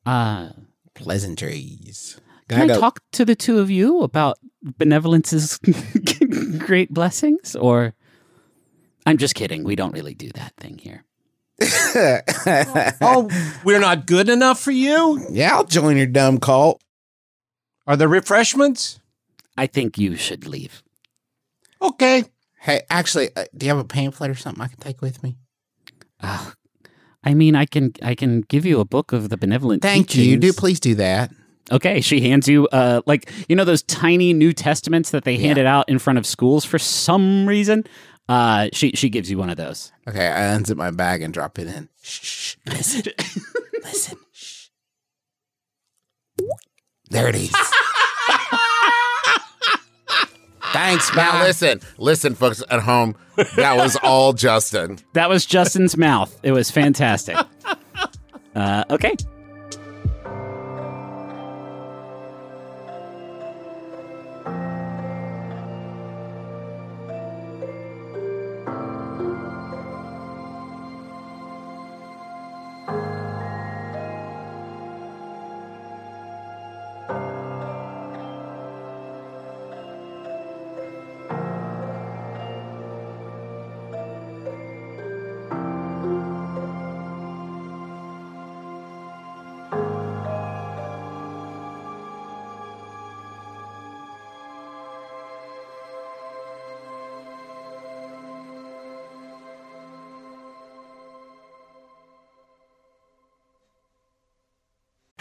[0.07, 0.51] Uh,
[0.95, 2.21] Pleasantries.
[2.49, 2.81] can Gotta I go.
[2.81, 5.59] talk to the two of you about benevolence's
[6.65, 7.95] great blessings, or
[9.05, 9.65] I'm just kidding.
[9.65, 11.05] We don't really do that thing here.
[13.01, 13.29] Oh,
[13.65, 15.27] we're not good enough for you?
[15.31, 16.81] yeah, I'll join your dumb cult.
[17.87, 19.01] Are there refreshments?
[19.57, 20.83] I think you should leave.
[21.81, 22.25] Okay.
[22.61, 25.37] Hey, actually, uh, do you have a pamphlet or something I can take with me?
[26.21, 26.53] Uh,
[27.25, 29.83] I mean, I can I can give you a book of the benevolent.
[29.83, 30.37] Thank you.
[30.37, 31.33] Do please do that.
[31.71, 35.47] Okay, she hands you uh like you know those tiny New Testaments that they Yeah.
[35.49, 37.85] handed out in front of schools for some reason.
[38.29, 39.93] Uh, she she gives you one of those.
[40.09, 41.89] Okay, I unzip my bag and drop it in.
[42.03, 43.03] Shh, shh, listen,
[43.83, 44.19] listen.
[47.13, 47.53] There it is.
[50.73, 51.43] Thanks, Now bye.
[51.43, 53.15] listen, listen, folks at home.
[53.57, 54.99] That was all Justin.
[55.13, 56.35] That was Justin's mouth.
[56.43, 57.37] It was fantastic.
[58.55, 59.15] Uh, okay.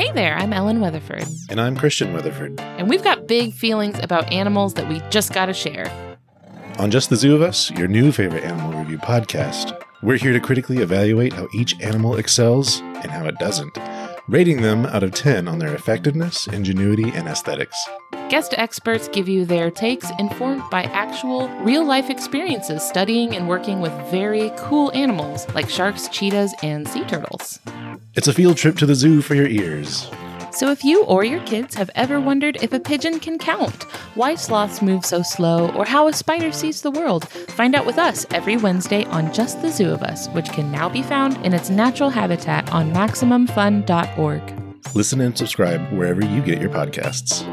[0.00, 1.26] Hey there, I'm Ellen Weatherford.
[1.50, 2.58] And I'm Christian Weatherford.
[2.58, 5.92] And we've got big feelings about animals that we just gotta share.
[6.78, 10.40] On Just the Zoo of Us, your new favorite animal review podcast, we're here to
[10.40, 13.76] critically evaluate how each animal excels and how it doesn't,
[14.30, 17.76] rating them out of 10 on their effectiveness, ingenuity, and aesthetics.
[18.28, 23.80] Guest experts give you their takes informed by actual, real life experiences studying and working
[23.80, 27.58] with very cool animals like sharks, cheetahs, and sea turtles.
[28.14, 30.08] It's a field trip to the zoo for your ears.
[30.52, 33.84] So, if you or your kids have ever wondered if a pigeon can count,
[34.14, 37.98] why sloths move so slow, or how a spider sees the world, find out with
[37.98, 41.54] us every Wednesday on Just the Zoo of Us, which can now be found in
[41.54, 44.94] its natural habitat on MaximumFun.org.
[44.94, 47.46] Listen and subscribe wherever you get your podcasts.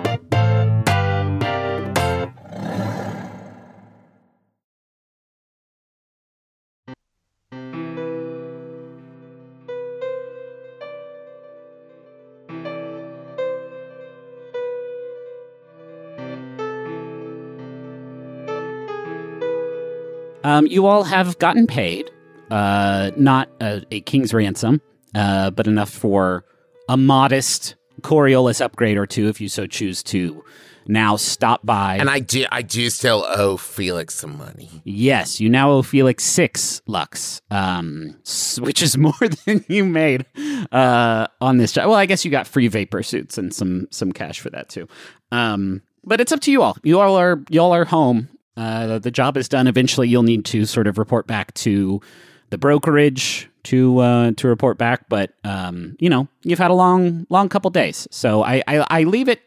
[20.57, 22.09] Um, you all have gotten paid,
[22.49, 24.81] uh, not a, a king's ransom,
[25.13, 26.45] uh, but enough for
[26.89, 30.43] a modest Coriolis upgrade or two, if you so choose to.
[30.87, 31.97] Now stop by.
[31.97, 34.81] And I do, I do still owe Felix some money.
[34.83, 38.17] yes, you now owe Felix six lux, um,
[38.59, 39.13] which is more
[39.45, 40.25] than you made
[40.71, 41.87] uh, on this job.
[41.87, 44.87] Well, I guess you got free vapor suits and some some cash for that too.
[45.31, 46.77] Um, but it's up to you all.
[46.83, 48.29] You all are you all are home.
[48.57, 49.67] Uh, the job is done.
[49.67, 52.01] Eventually, you'll need to sort of report back to
[52.49, 55.07] the brokerage to uh, to report back.
[55.09, 59.03] But um, you know, you've had a long long couple days, so I, I I
[59.03, 59.41] leave it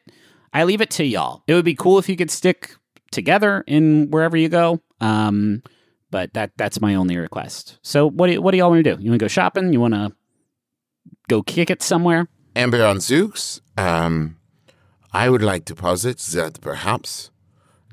[0.52, 1.42] I leave it to y'all.
[1.46, 2.74] It would be cool if you could stick
[3.10, 4.80] together in wherever you go.
[5.00, 5.62] Um,
[6.10, 7.78] but that that's my only request.
[7.82, 9.02] So what do what do y'all want to do?
[9.02, 9.72] You want to go shopping?
[9.72, 10.12] You want to
[11.28, 12.28] go kick it somewhere?
[12.56, 14.36] Amber on Zooks, um,
[15.12, 17.30] I would like to posit that perhaps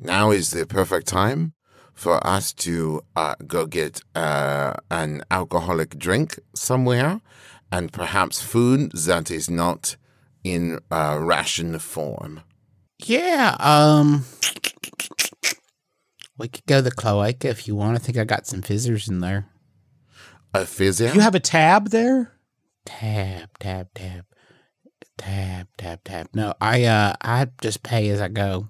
[0.02, 1.54] now is the perfect time
[1.94, 7.22] for us to uh, go get uh, an alcoholic drink somewhere
[7.72, 9.98] and perhaps food that is not
[10.44, 12.42] in uh, ration form.
[13.00, 14.26] Yeah, um
[16.38, 17.96] we could go to the cloaca if you want.
[17.96, 19.48] I think I got some fizzers in there.
[20.54, 21.12] A physio?
[21.14, 22.32] You have a tab there?
[22.86, 24.26] Tab, tab, tab.
[25.18, 26.28] Tab, tab, tab.
[26.34, 28.70] No, I uh I just pay as I go.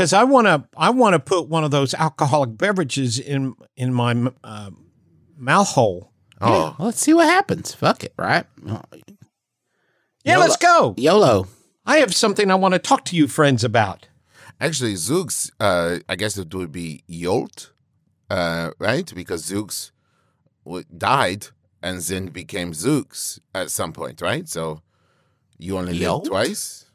[0.00, 3.92] Because I want to, I want to put one of those alcoholic beverages in in
[3.92, 4.70] my uh,
[5.36, 6.10] mouth hole.
[6.40, 7.74] oh, Well, let's see what happens.
[7.74, 8.46] Fuck it, right?
[10.24, 10.94] Yeah, let's go.
[10.96, 11.48] YOLO.
[11.84, 14.08] I have something I want to talk to you friends about.
[14.58, 17.72] actually, Zooks, uh, I guess it would be Yolt,
[18.30, 19.12] uh, right?
[19.14, 19.90] Because Zooks
[20.64, 21.48] w- died
[21.82, 24.48] and then became Zooks at some point, right?
[24.48, 24.80] So
[25.58, 26.22] you only Yolt?
[26.22, 26.86] lived twice?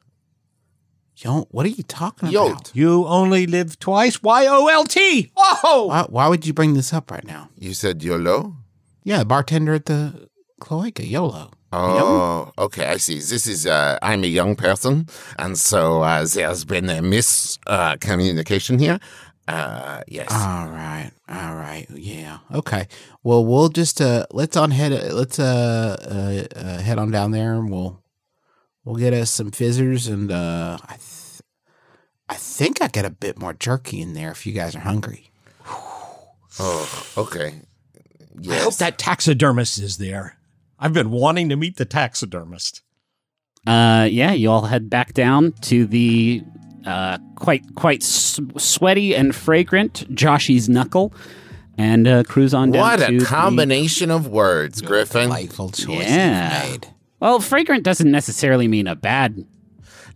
[1.18, 2.52] Yo, what are you talking Yolt.
[2.52, 2.72] about?
[2.76, 4.22] You only live twice.
[4.22, 5.32] Y O L T.
[5.38, 7.50] Oh, Why, why would you bring this up right now?
[7.58, 8.58] You said YOLO?
[9.04, 10.28] Yeah, bartender at the
[10.60, 11.52] cloaca, YOLO.
[11.72, 12.88] Oh, okay.
[12.88, 13.16] I see.
[13.16, 15.08] This is, uh, I'm a young person,
[15.38, 19.00] and so uh, there's been a miscommunication uh, communication here.
[19.48, 20.28] Uh, yes.
[20.32, 22.88] All right, all right, yeah, okay.
[23.24, 27.54] Well, we'll just uh let's on head let's uh, uh, uh head on down there
[27.54, 28.02] and we'll
[28.86, 31.42] we'll get us some fizzers and uh I th-
[32.30, 35.32] I think I get a bit more jerky in there if you guys are hungry.
[36.60, 37.62] oh, okay.
[38.50, 40.38] I hope that taxidermist is there.
[40.80, 42.82] I've been wanting to meet the taxidermist.
[43.66, 46.44] Uh, yeah, you all head back down to the
[46.86, 51.14] uh, quite quite s- sweaty and fragrant Joshy's Knuckle,
[51.78, 52.82] and uh, cruise on down.
[52.82, 55.24] what to a the- combination of words, Griffin.
[55.30, 56.64] Delightful choice Yeah.
[56.64, 56.88] you've made.
[57.20, 59.46] Well, fragrant doesn't necessarily mean a bad.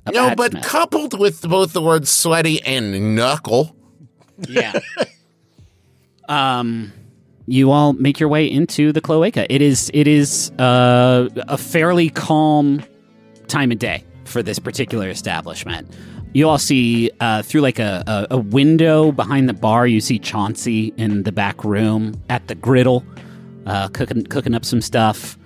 [0.06, 0.64] a No, bad but smell.
[0.64, 3.76] coupled with both the words sweaty and knuckle.
[4.48, 4.74] yeah.
[6.28, 6.92] um,
[7.48, 9.52] you all make your way into the cloaca.
[9.54, 12.84] It is it is uh, a fairly calm
[13.48, 15.90] time of day for this particular establishment.
[16.34, 19.88] You all see uh, through like a, a, a window behind the bar.
[19.88, 23.04] You see Chauncey in the back room at the griddle,
[23.66, 25.38] uh, cooking cooking up some stuff.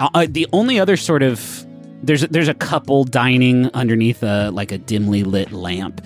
[0.00, 1.66] Uh, uh, the only other sort of
[2.02, 6.00] there's there's a couple dining underneath a like a dimly lit lamp,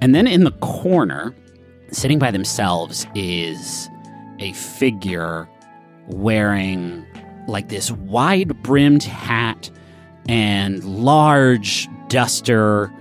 [0.00, 1.34] and then in the corner,
[1.90, 3.88] sitting by themselves, is
[4.38, 5.48] a figure
[6.06, 7.06] wearing
[7.48, 9.70] like this wide brimmed hat
[10.28, 12.92] and large duster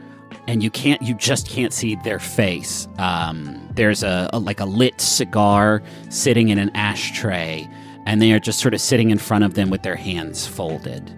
[0.47, 2.87] and you can't you just can't see their face.
[2.97, 7.69] Um, there's a, a like a lit cigar sitting in an ashtray
[8.05, 11.13] and they are just sort of sitting in front of them with their hands folded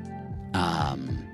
[0.53, 1.25] um,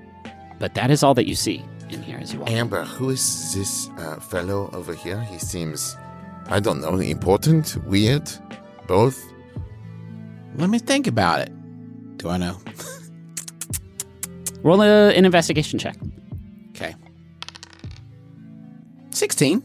[0.58, 3.52] but that is all that you see in here as you walk Amber, who is
[3.54, 5.20] this uh, fellow over here?
[5.22, 5.96] He seems,
[6.46, 8.30] I don't know, important, weird,
[8.86, 9.20] both.
[10.56, 11.50] Let me think about it.
[12.18, 12.58] Do I know?
[14.62, 15.96] roll a, an investigation check
[16.70, 16.94] Okay.
[19.10, 19.62] Sixteen.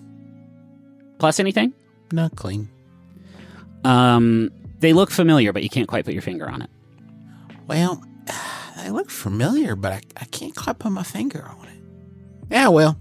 [1.20, 1.74] plus anything
[2.12, 2.70] Not clean.
[3.84, 4.50] um,
[4.80, 6.70] they look familiar but you can't quite put your finger on it
[7.68, 8.02] Well,
[8.78, 11.80] they look familiar, but I, I can't quite put my finger on it.
[12.52, 12.98] Yeah, well.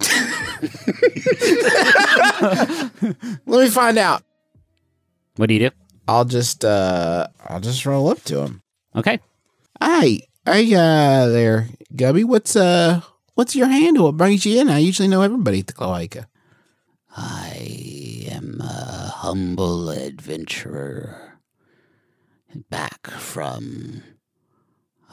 [3.46, 4.22] Let me find out.
[5.36, 5.70] what do you do
[6.08, 8.62] I'll just uh I'll just roll up to him.
[8.96, 9.20] okay
[9.80, 13.00] Hey, hey uh there, Gubby, what's uh
[13.34, 14.04] what's your handle?
[14.06, 14.68] What brings you in?
[14.68, 16.26] I usually know everybody at the cloaca.
[17.16, 18.01] I
[18.32, 21.38] am a humble adventurer
[22.70, 24.02] back from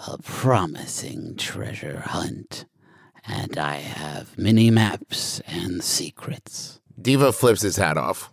[0.07, 2.65] a promising treasure hunt,
[3.25, 6.79] and I have many maps and secrets.
[6.99, 8.31] Devo flips his hat off.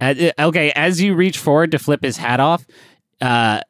[0.00, 2.66] Uh, okay, as you reach forward to flip his hat off,
[3.20, 3.60] uh,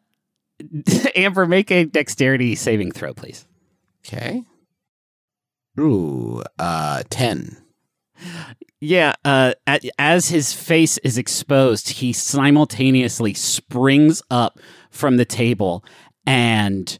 [1.16, 3.46] Amber, make a dexterity saving throw, please.
[4.06, 4.42] Okay.
[5.78, 7.56] Ooh, uh ten.
[8.80, 14.58] Yeah, uh, a- as his face is exposed, he simultaneously springs up
[14.90, 15.84] from the table,
[16.26, 16.98] and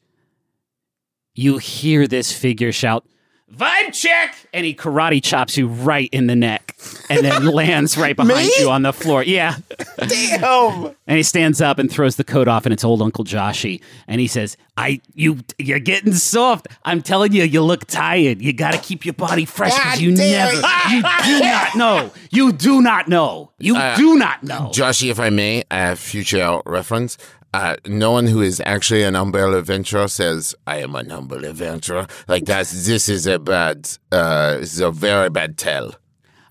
[1.34, 3.06] you hear this figure shout,
[3.54, 6.76] "Vibe check!" And he karate chops you right in the neck,
[7.08, 8.52] and then lands right behind Me?
[8.58, 9.22] you on the floor.
[9.22, 9.56] Yeah.
[9.98, 10.94] Damn.
[11.06, 13.80] And he stands up and throws the coat off, and it's old Uncle Joshy.
[14.08, 16.68] And he says, "I, you, you're getting soft.
[16.84, 18.40] I'm telling you, you look tired.
[18.42, 22.12] You got to keep your body fresh because you damn never, you do not know.
[22.30, 23.52] You do not know.
[23.58, 27.16] You Uh, do not know." Joshy, if I may, a future reference.
[27.56, 32.06] Uh, no one who is actually an humble adventurer says, I am an humble adventurer.
[32.28, 35.94] Like that, this is a bad, uh, this is a very bad tell.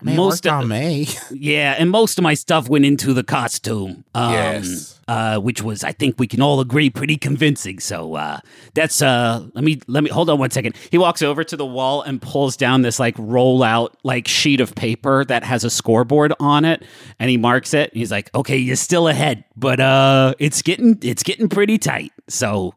[0.02, 1.06] Man, most of, on me.
[1.30, 4.04] yeah, and most of my stuff went into the costume.
[4.16, 4.95] Um, Yes.
[5.08, 7.78] Uh, which was, I think we can all agree, pretty convincing.
[7.78, 8.40] So uh,
[8.74, 10.74] that's uh, let me let me hold on one second.
[10.90, 14.60] He walks over to the wall and pulls down this like roll out like sheet
[14.60, 16.82] of paper that has a scoreboard on it,
[17.20, 17.94] and he marks it.
[17.94, 22.74] He's like, "Okay, you're still ahead, but uh, it's getting it's getting pretty tight." So,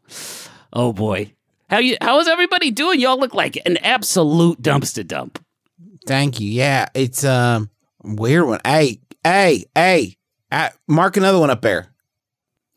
[0.71, 1.33] oh boy,
[1.67, 2.99] how you how is everybody doing?
[2.99, 5.43] Y'all look like an absolute dumpster dump.
[6.05, 6.51] Thank you.
[6.51, 7.71] Yeah, it's um
[8.03, 8.59] weird one.
[8.63, 10.17] Hey, hey, hey,
[10.87, 11.87] mark another one up there.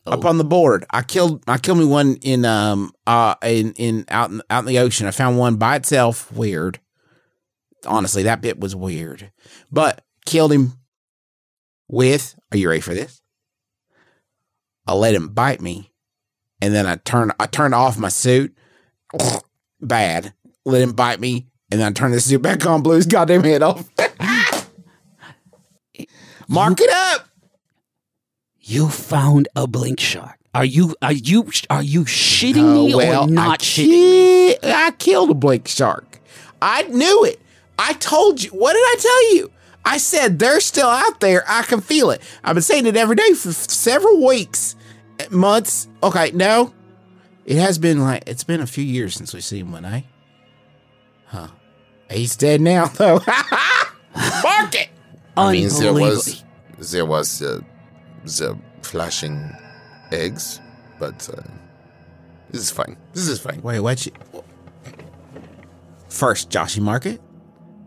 [0.05, 0.27] Up Oh.
[0.29, 0.85] on the board.
[0.89, 4.65] I killed I killed me one in um uh in in out in out in
[4.65, 5.07] the ocean.
[5.07, 6.31] I found one by itself.
[6.31, 6.79] Weird.
[7.85, 9.31] Honestly, that bit was weird.
[9.71, 10.73] But killed him
[11.87, 13.21] with are you ready for this?
[14.85, 15.91] I let him bite me.
[16.61, 18.55] And then I turned I turned off my suit.
[19.81, 20.33] Bad.
[20.65, 21.47] Let him bite me.
[21.71, 23.89] And then I turned the suit back on, blew his goddamn head off.
[26.49, 27.27] Mark it up.
[28.63, 30.37] You found a blink shark.
[30.55, 34.55] Are you are you are you shitting Oh, me well, or not I shitting me?
[34.63, 36.19] I killed a blink shark.
[36.61, 37.41] I knew it.
[37.77, 38.51] I told you.
[38.51, 39.51] What did I tell you?
[39.83, 41.43] I said they're still out there.
[41.47, 42.21] I can feel it.
[42.43, 44.75] I've been saying it every day for f- several weeks,
[45.29, 45.89] months.
[46.01, 46.73] Okay, no,
[47.45, 50.01] it has been like it's been a few years since we've seen one, eh?
[51.25, 51.47] Huh?
[52.09, 53.15] He's dead now, though.
[54.15, 54.89] Mark it.
[55.35, 56.43] I mean, there was
[56.91, 57.59] there was uh,
[58.23, 59.51] the flashing
[60.11, 60.59] eggs,
[60.99, 61.41] but uh,
[62.51, 62.97] this is fine.
[63.13, 63.61] This is fine.
[63.61, 64.05] Wait, what?
[64.05, 64.11] You,
[66.09, 67.21] First, Joshy, mark it.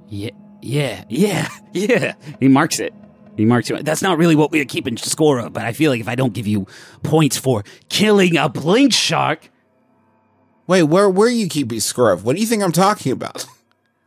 [0.09, 0.31] Yeah,
[0.63, 2.15] yeah, yeah, yeah.
[2.41, 2.93] He marks it.
[3.37, 3.85] He marks it.
[3.85, 6.33] That's not really what we're keeping score of, but I feel like if I don't
[6.33, 6.67] give you
[7.03, 9.51] points for killing a blink shark,
[10.67, 12.25] Wait, where where you keeping score of?
[12.25, 13.47] What do you think I'm talking about?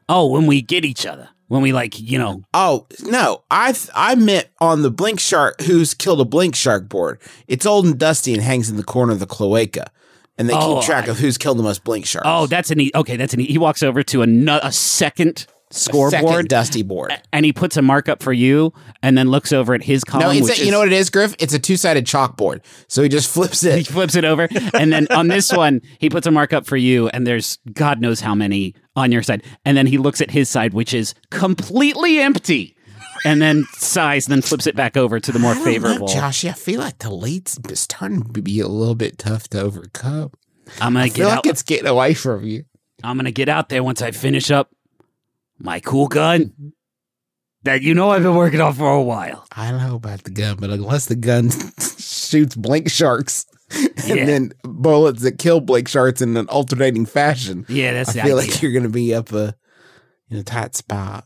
[0.09, 4.15] oh, when we get each other, when we like, you know, Oh no, I I
[4.15, 7.19] meant on the blink shark who's killed a blink shark board.
[7.47, 9.91] It's old and dusty and hangs in the corner of the cloaca,
[10.37, 12.25] and they Oh, keep track I- of who's killed the most blink sharks.
[12.27, 13.17] oh, that's an e- okay.
[13.17, 17.13] That's an e- he walks over to a, a A second scoreboard dusty board.
[17.31, 20.25] and he puts a mark up for you, and then looks over at his column.
[20.27, 21.35] No, it's a, you is- know what it is, Griff?
[21.39, 22.61] It's a two sided chalkboard.
[22.87, 23.77] So he just flips it.
[23.77, 26.77] he flips it over and then on this one he puts a mark up for
[26.77, 30.31] you and there's god knows how many on your side and then he looks at
[30.31, 32.75] his side which is completely empty
[33.25, 36.45] and then sighs and then flips it back over to the more know, favorable Josh.
[36.45, 40.31] I feel like the lead's is starting to be a little bit tough to overcome.
[40.81, 42.63] i'm gonna I get feel out like it's getting away from you.
[43.03, 44.69] i'm gonna get out there once i finish up
[45.59, 46.53] my cool gun
[47.63, 50.31] that you know i've been working on for a while I don't know about the
[50.31, 51.49] gun, but unless the gun
[51.99, 54.25] shoots blink sharks and Yeah.
[54.25, 58.51] then bullets that kill blink sharks in an alternating fashion, yeah that's I feel idea.
[58.53, 59.53] like you're going to be up a
[60.29, 61.25] in a tight spot.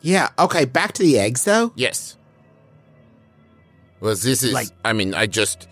[0.00, 0.28] Yeah.
[0.38, 0.64] Okay.
[0.64, 1.72] Back to the eggs, though.
[1.76, 2.16] Yes.
[4.00, 4.52] Well, this is.
[4.52, 5.68] Like- I mean, I just.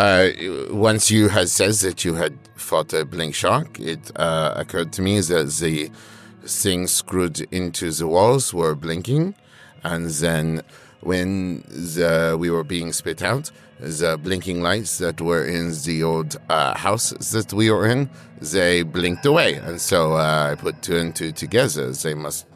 [0.00, 0.30] Uh,
[0.70, 5.02] once you had said that you had fought a blink shark, it uh, occurred to
[5.02, 5.90] me that the
[6.42, 9.34] things screwed into the walls were blinking,
[9.84, 10.62] and then
[11.00, 16.34] when the, we were being spit out, the blinking lights that were in the old
[16.48, 18.08] uh, house that we were in,
[18.40, 21.92] they blinked away, and so uh, I put two and two together.
[21.92, 22.46] They must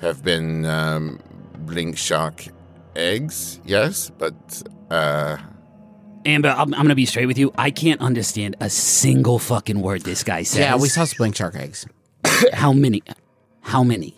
[0.00, 1.20] have been um,
[1.66, 2.46] blink shark
[2.96, 5.36] eggs, yes, but uh,
[6.24, 7.52] Amber, I'm, I'm gonna be straight with you.
[7.56, 10.60] I can't understand a single fucking word this guy says.
[10.60, 11.86] Yeah, we saw some blink shark eggs.
[12.52, 13.02] how many?
[13.62, 14.14] How many?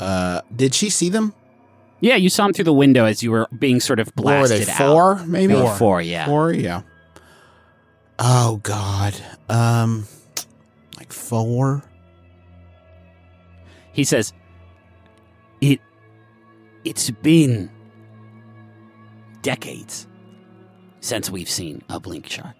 [0.00, 1.34] Uh, did she see them?
[2.00, 4.46] Yeah, you saw him through the window as you were being sort of What were
[4.46, 4.72] blasted they?
[4.72, 4.78] out.
[4.78, 5.54] Four, maybe.
[5.54, 5.76] Four.
[5.76, 6.26] Four, yeah.
[6.26, 6.82] Four, yeah.
[8.18, 9.14] Oh God.
[9.48, 10.06] Um,
[10.96, 11.84] like four.
[13.92, 14.32] He says,
[15.60, 15.80] "It,
[16.84, 17.70] it's been
[19.42, 20.06] decades
[21.02, 22.56] since we've seen a blink shark.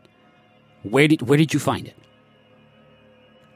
[0.82, 1.96] Where did where did you find it?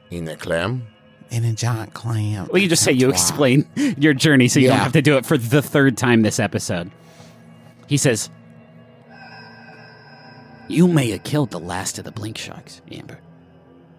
[0.09, 0.87] in a clam.
[1.29, 2.47] In a giant clam.
[2.49, 3.11] Well, you just say you why.
[3.13, 3.67] explain
[3.97, 6.89] your journey, so you don't have to do it for the third time this episode."
[7.87, 8.29] He says,
[10.69, 13.19] "You may have killed the last of the blink sharks, Amber.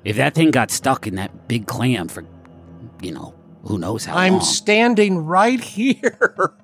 [0.05, 2.25] If that thing got stuck in that big clam for,
[3.03, 3.35] you know,
[3.65, 4.25] who knows how long?
[4.25, 6.55] I'm standing right here.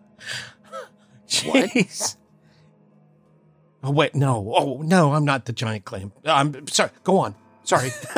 [1.29, 2.17] Jeez.
[3.85, 4.53] Oh wait, no.
[4.57, 6.11] Oh no, I'm not the giant clam.
[6.25, 6.91] I'm sorry.
[7.05, 7.35] Go on.
[7.65, 7.91] Sorry.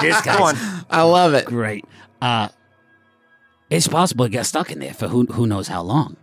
[0.00, 0.56] this Go on.
[0.90, 1.44] I love it.
[1.44, 1.84] great.
[2.22, 2.48] Uh,
[3.68, 6.16] it's possible to get stuck in there for who who knows how long.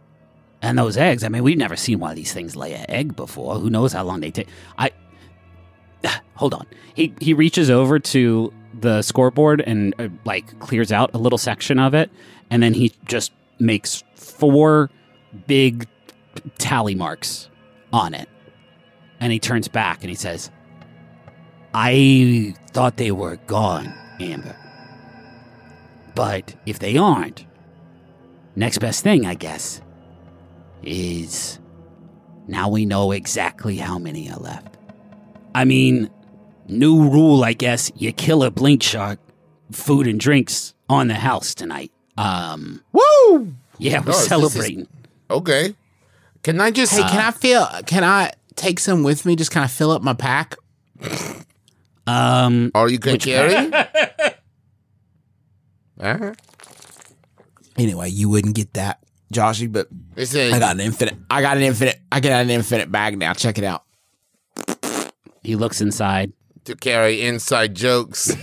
[0.63, 3.15] And those eggs, I mean, we've never seen one of these things lay an egg
[3.15, 3.55] before.
[3.55, 4.47] Who knows how long they take?
[4.77, 4.91] I
[6.35, 6.65] hold on.
[6.95, 11.77] He he reaches over to the scoreboard and uh, like clears out a little section
[11.77, 12.09] of it,
[12.49, 14.89] and then he just makes four
[15.45, 15.87] big
[16.57, 17.49] tally marks
[17.93, 18.29] on it,
[19.21, 20.51] and he turns back and he says,
[21.73, 24.55] "I thought they were gone, Amber,
[26.15, 27.45] but if they aren't,
[28.55, 29.81] next best thing, I guess,
[30.83, 31.59] is."
[32.47, 34.75] Now we know exactly how many are left.
[35.55, 36.09] I mean,
[36.67, 37.91] new rule, I guess.
[37.95, 39.19] You kill a blink shark,
[39.71, 41.91] food and drinks on the house tonight.
[42.17, 43.53] Um, Woo!
[43.77, 44.87] yeah, we're this is- celebrating.
[45.29, 45.75] Okay.
[46.43, 46.91] Can I just?
[46.93, 47.65] Hey, can I feel?
[47.85, 49.35] Can I take some with me?
[49.35, 50.55] Just kind of fill up my pack.
[52.07, 53.53] Um, Or you can carry?
[56.01, 56.37] Alright.
[57.77, 58.99] Anyway, you wouldn't get that,
[59.33, 61.15] Joshy, but It's a- I got an infinite.
[61.29, 61.99] I got an infinite.
[62.11, 63.33] I got an infinite bag now.
[63.33, 63.83] Check it out.
[65.43, 66.33] he looks inside.
[66.65, 68.35] to carry inside jokes.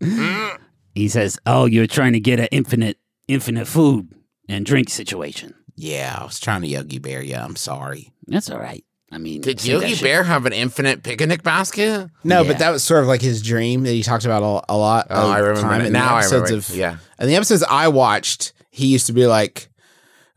[0.92, 2.98] He says, "Oh, you're trying to get an infinite,
[3.28, 4.12] infinite food
[4.48, 5.54] and drink situation.
[5.76, 7.36] Yeah, I was trying to Yogi Bear you.
[7.36, 8.12] I'm sorry.
[8.26, 8.84] That's all right.
[9.12, 12.08] I mean, Did Yogi Bear have an infinite picnic basket?
[12.22, 12.48] No, Yeah.
[12.48, 15.08] but that was sort of like his dream that he talked about a, a lot.
[15.10, 15.86] Oh, of I remember time it.
[15.88, 16.56] in the Now I episodes remember.
[16.72, 16.96] Of, yeah.
[17.18, 19.68] And the episodes I watched, he used to be like,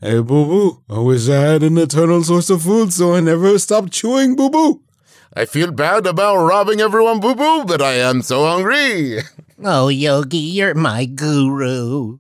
[0.02, 3.60] "Hey, boo boo, I wish I had an eternal source of food, so I never
[3.60, 4.82] stopped chewing, boo boo."
[5.36, 9.20] I feel bad about robbing everyone, boo boo, but I am so hungry.
[9.64, 12.18] Oh, Yogi, you're my guru.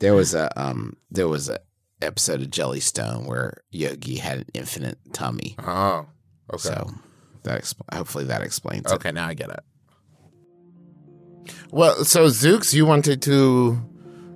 [0.00, 1.58] There was a um, there was a
[2.02, 5.54] episode of Jellystone where Yogi had an infinite tummy.
[5.64, 6.06] Oh,
[6.52, 6.58] okay.
[6.62, 6.90] So
[7.44, 8.94] that expl- hopefully that explains it.
[8.94, 9.60] Okay, now I get it.
[11.70, 13.78] Well, so Zooks, you wanted to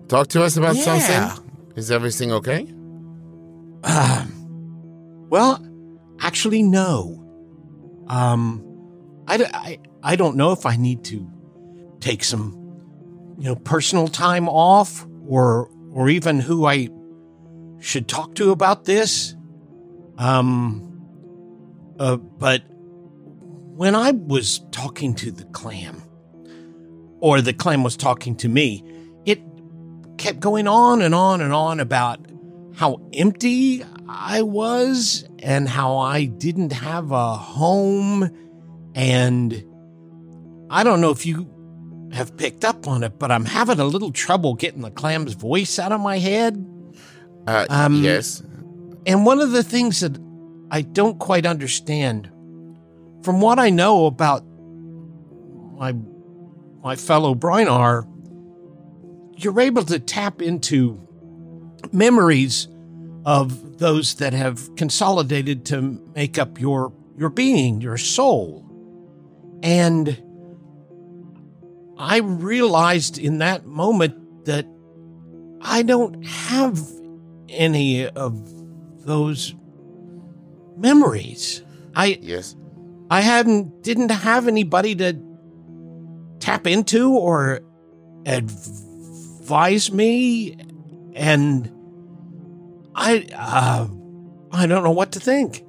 [0.09, 0.99] talk to us about Yeah.
[0.99, 1.51] something?
[1.77, 2.67] Is everything okay?
[5.29, 5.64] Well,
[6.21, 7.23] actually, no.
[8.09, 8.62] Um,
[9.27, 11.29] I, I, I don't know if I need to
[12.01, 12.53] take some,
[13.39, 16.89] you know, personal time off or, or even who I
[17.81, 19.35] should talk to about this.
[20.18, 20.83] Um,
[21.99, 26.03] uh, but when I was talking to the clam,
[27.20, 28.85] or the clam was talking to me,
[29.24, 29.41] it
[30.18, 32.20] kept going on and on and on about
[32.74, 38.31] how empty I was and how I didn't have a home.
[38.95, 39.64] And
[40.70, 41.53] I don't know if you
[42.12, 45.79] have picked up on it, but I'm having a little trouble getting the clam's voice
[45.79, 46.55] out of my head.
[47.47, 48.42] Uh, Um, yes.
[49.07, 50.18] And one of the things that
[50.70, 52.28] I don't quite understand,
[53.22, 54.44] from what I know about
[55.78, 55.94] my
[56.82, 58.07] my fellow Brinar,
[59.36, 61.01] you're able to tap into
[61.92, 62.68] memories
[63.24, 68.64] of those that have consolidated to make up your your being, your soul.
[69.62, 70.22] And
[71.99, 74.66] I realized in that moment that
[75.61, 76.78] I don't have
[77.49, 79.55] any of those
[80.76, 81.62] memories.
[81.94, 82.57] I Yes.
[83.11, 85.16] I hadn't didn't have anybody to
[86.40, 87.61] tap into or
[88.26, 90.57] advise me
[91.14, 91.70] and
[92.94, 93.86] I uh
[94.53, 95.64] I don't know what to think.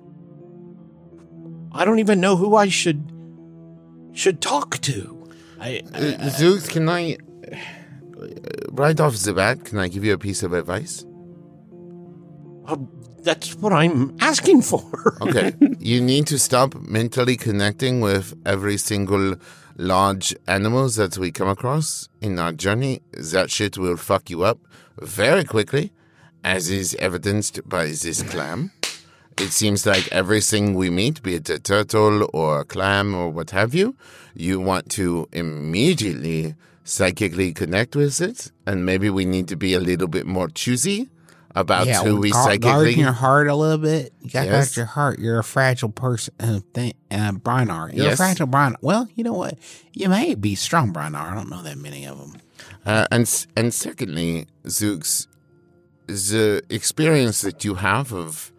[1.71, 3.11] I don't even know who I should
[4.13, 5.29] should talk to.
[5.59, 5.99] I, Uh,
[6.29, 7.17] Zooks, can I,
[8.71, 11.05] right off the bat, can I give you a piece of advice?
[12.67, 12.77] Uh,
[13.23, 15.17] that's what I'm asking for.
[15.21, 15.53] Okay.
[15.79, 19.35] you need to stop mentally connecting with every single
[19.77, 23.01] large animals that we come across in our journey.
[23.11, 24.59] That shit will fuck you up
[24.99, 25.91] very quickly,
[26.43, 28.71] as is evidenced by this clam.
[29.37, 33.51] It seems like everything we meet, be it a turtle or a clam or what
[33.51, 33.95] have you,
[34.33, 38.51] you want to immediately psychically connect with it.
[38.65, 41.09] And maybe we need to be a little bit more choosy
[41.59, 42.69] about who we guard, psychically.
[42.69, 44.13] guard your heart a little bit.
[44.21, 44.67] You got to Yes.
[44.69, 45.19] guard your heart.
[45.19, 46.33] You're a fragile person.
[46.39, 47.93] Uh, thing, uh, Brinar.
[47.93, 48.13] You're Yes.
[48.13, 48.75] a fragile Brinar.
[48.81, 49.57] Well, you know what?
[49.93, 51.31] You may be strong Brinar.
[51.31, 52.33] I don't know that many of them.
[52.85, 55.27] Uh, and and secondly, Zooks,
[56.07, 58.51] the experience that you have of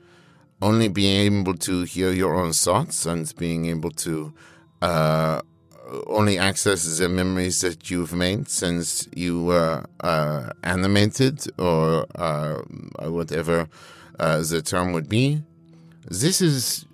[0.60, 4.32] only being able to hear your own thoughts and being able to
[4.82, 5.40] uh,
[6.06, 12.56] only access the memories that you've made since you were uh, animated or uh,
[13.08, 13.68] whatever
[14.18, 15.42] uh, the term would be.
[16.10, 16.84] This is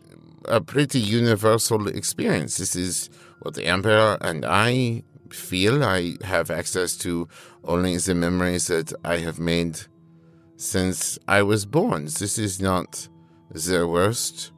[0.47, 2.59] a pretty universal experience.
[2.59, 5.85] This is what the Emperor and I feel.
[5.85, 7.29] I have access to
[7.65, 9.81] only the memories that I have made
[10.57, 12.05] since I was born.
[12.05, 13.09] This is not
[13.51, 14.53] the worst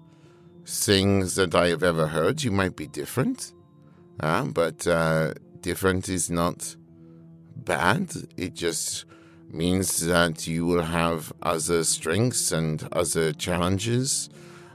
[0.67, 2.43] things that I have ever heard.
[2.43, 3.53] You might be different,
[4.21, 6.77] uh, but uh, different is not
[7.57, 8.13] bad.
[8.37, 9.05] It just
[9.51, 14.29] means that you will have other strengths and other challenges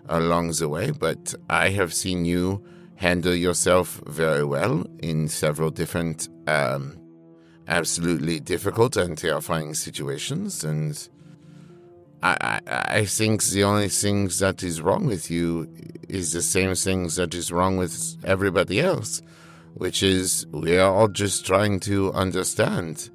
[0.07, 0.91] along the way.
[0.91, 2.63] But I have seen you
[2.95, 6.99] handle yourself very well in several different, um,
[7.67, 10.63] absolutely difficult and terrifying situations.
[10.63, 11.09] And
[12.23, 15.67] I, I, I think the only things that is wrong with you
[16.07, 19.21] is the same things that is wrong with everybody else,
[19.73, 23.09] which is we are all just trying to understand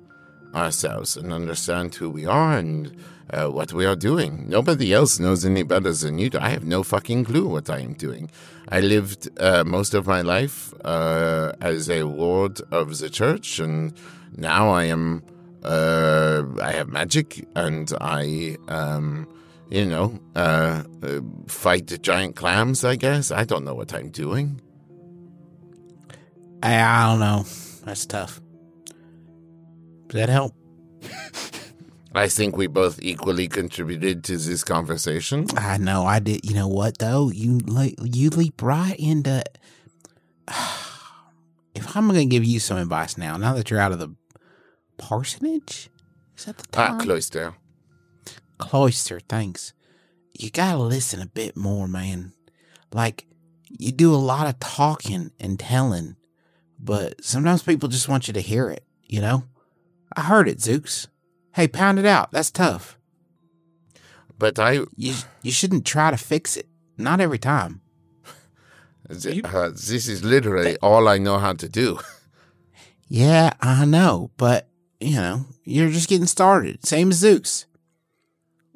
[0.54, 2.96] ourselves and understand who we are and
[3.30, 4.48] uh, what we are doing.
[4.48, 6.38] Nobody else knows any better than you do.
[6.38, 8.30] I have no fucking clue what I am doing.
[8.68, 13.92] I lived uh, most of my life uh, as a ward of the church, and
[14.36, 15.22] now I am.
[15.66, 19.26] Uh, I have magic, and I, um,
[19.68, 22.84] you know, uh, uh, fight the giant clams.
[22.84, 24.60] I guess I don't know what I'm doing.
[26.62, 27.44] I, I don't know.
[27.84, 28.40] That's tough.
[30.08, 30.54] Does that help?
[32.14, 35.46] I think we both equally contributed to this conversation.
[35.56, 36.48] I know I did.
[36.48, 37.30] You know what though?
[37.30, 39.42] You le- you leap right into.
[41.74, 44.08] If I'm going to give you some advice now, now that you're out of the
[44.98, 45.90] parsonage,
[46.36, 47.00] is that the Ah, time?
[47.00, 47.54] cloister.
[48.58, 49.20] cloister.
[49.20, 49.72] Thanks.
[50.38, 52.32] You gotta listen a bit more, man.
[52.92, 53.26] Like
[53.78, 56.16] you do a lot of talking and telling,
[56.78, 58.84] but sometimes people just want you to hear it.
[59.06, 59.44] You know.
[60.16, 61.08] I heard it, Zooks.
[61.54, 62.32] Hey, pound it out.
[62.32, 62.96] That's tough.
[64.38, 66.68] But I, You you shouldn't try to fix it.
[66.98, 67.80] Not every time.
[69.20, 71.98] th- uh, this is literally all I know how to do.
[73.08, 74.68] Yeah, I know, but
[75.00, 76.84] you know, you're just getting started.
[76.86, 77.66] Same as Zooks.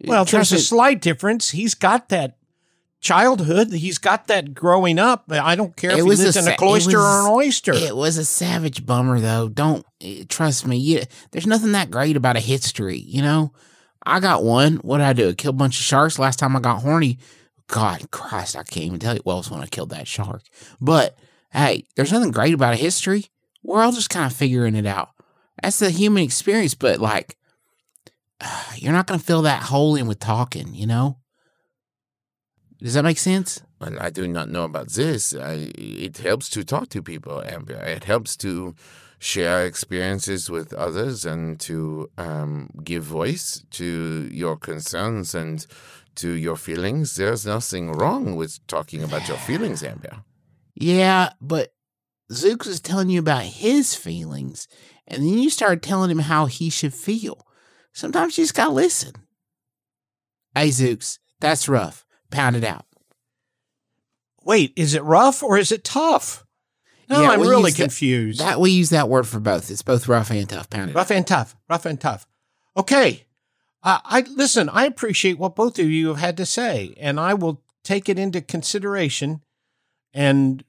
[0.04, 1.50] Well, Trust there's a slight difference.
[1.50, 2.36] He's got that
[3.00, 3.72] childhood.
[3.72, 5.24] He's got that growing up.
[5.30, 7.72] I don't care It if he was a lives in a cloister or an oyster.
[7.72, 9.48] It was a savage bummer, though.
[9.48, 10.76] Don't eh, trust me.
[10.76, 11.02] You,
[11.32, 13.52] there's nothing that great about a history, you know.
[14.04, 14.76] I got one.
[14.76, 15.28] What did I do?
[15.30, 16.18] I killed a bunch of sharks.
[16.18, 17.18] Last time I got horny,
[17.66, 19.22] God Christ, I can't even tell you.
[19.24, 20.42] Well, it was when I killed that shark.
[20.80, 21.18] But
[21.52, 23.26] hey, there's nothing great about a history.
[23.62, 25.10] We're all just kind of figuring it out.
[25.62, 26.74] That's the human experience.
[26.74, 27.36] But like,
[28.76, 31.18] you're not going to fill that hole in with talking, you know.
[32.82, 33.60] Does that make sense?
[33.80, 35.34] Well, I do not know about this.
[35.34, 38.74] I, it helps to talk to people, and It helps to
[39.18, 45.66] share experiences with others and to um, give voice to your concerns and
[46.16, 47.16] to your feelings.
[47.16, 50.18] There's nothing wrong with talking about your feelings, Amber.
[50.76, 51.74] Yeah, but
[52.32, 54.66] Zooks was telling you about his feelings,
[55.10, 57.46] and then you start telling him how he should feel.
[57.92, 59.12] Sometimes you just gotta listen.
[60.54, 62.04] Hey, Zooks, that's rough.
[62.30, 62.86] Pound it out.
[64.42, 66.46] Wait, is it rough or is it tough?
[67.08, 68.40] No, Yeah, I'm really confused.
[68.40, 69.70] That we use that word for both.
[69.70, 70.70] It's both rough and tough.
[70.70, 70.96] Pound it.
[70.96, 71.56] rough and tough.
[71.68, 72.26] Rough and tough.
[72.76, 73.24] Okay.
[73.82, 74.68] Uh, I listen.
[74.68, 78.18] I appreciate what both of you have had to say, and I will take it
[78.18, 79.40] into consideration.
[80.12, 80.64] And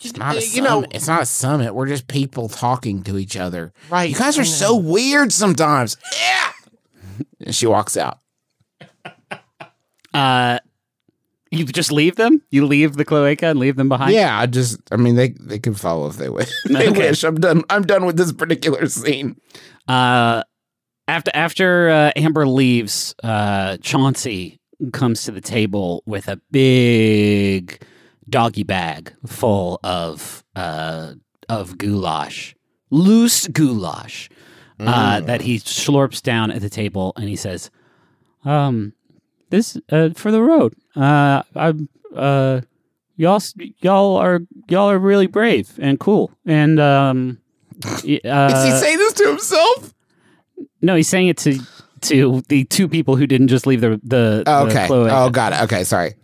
[0.00, 0.54] It's not a uh, summit.
[0.56, 1.74] you know, it's not a summit.
[1.74, 3.72] We're just people talking to each other.
[3.90, 4.08] right?
[4.08, 5.96] You guys are so weird sometimes.
[6.20, 6.52] Yeah.
[7.44, 8.20] And she walks out.
[10.14, 10.58] Uh,
[11.50, 12.42] you just leave them?
[12.50, 14.12] You leave the cloaca and leave them behind?
[14.12, 14.78] Yeah, I just.
[14.92, 16.50] I mean, they they can follow if they wish.
[16.66, 17.08] they Okay.
[17.10, 17.24] wish.
[17.24, 17.64] I'm done.
[17.70, 19.36] I'm done with this particular scene.
[19.88, 20.42] Uh,
[21.08, 24.60] after after uh, Amber leaves, uh, Chauncey
[24.92, 27.82] comes to the table with a big
[28.28, 31.14] doggy bag full of uh,
[31.48, 32.54] of goulash,
[32.90, 34.28] loose goulash,
[34.80, 37.70] uh, that he slurps down at the table, and he says,
[38.44, 38.92] "Um,
[39.50, 40.74] this uh, for the road.
[40.96, 42.60] Uh, I'm uh."
[43.20, 43.42] Y'all,
[43.80, 47.38] y'all are y'all are really brave and cool, and um,
[47.84, 49.92] uh, Is he saying this to himself?
[50.82, 51.58] no, he's saying it to
[52.02, 54.86] to the two people who didn't just leave the the, Oh, the okay.
[54.90, 55.62] Oh, got it.
[55.62, 56.14] Okay, sorry.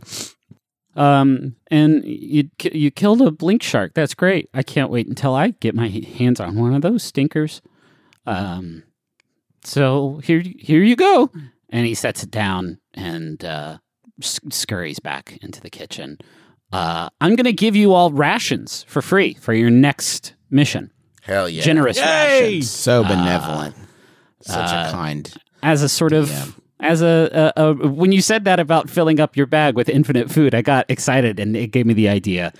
[0.96, 3.94] Um, and you you killed a blink shark.
[3.94, 4.48] That's great.
[4.54, 7.60] I can't wait until I get my hands on one of those stinkers.
[8.26, 8.84] Um,
[9.64, 11.30] so here here you go.
[11.70, 13.78] And he sets it down and uh,
[14.22, 16.18] s- scurries back into the kitchen.
[16.72, 20.92] Uh, I'm gonna give you all rations for free for your next mission.
[21.22, 21.62] Hell yeah.
[21.62, 22.04] Generous Yay!
[22.04, 22.70] rations.
[22.70, 23.74] So benevolent.
[24.42, 25.32] Such uh, a kind.
[25.62, 26.44] as a sort of Yeah.
[26.84, 30.30] As a, a, a when you said that about filling up your bag with infinite
[30.30, 32.52] food, I got excited and it gave me the idea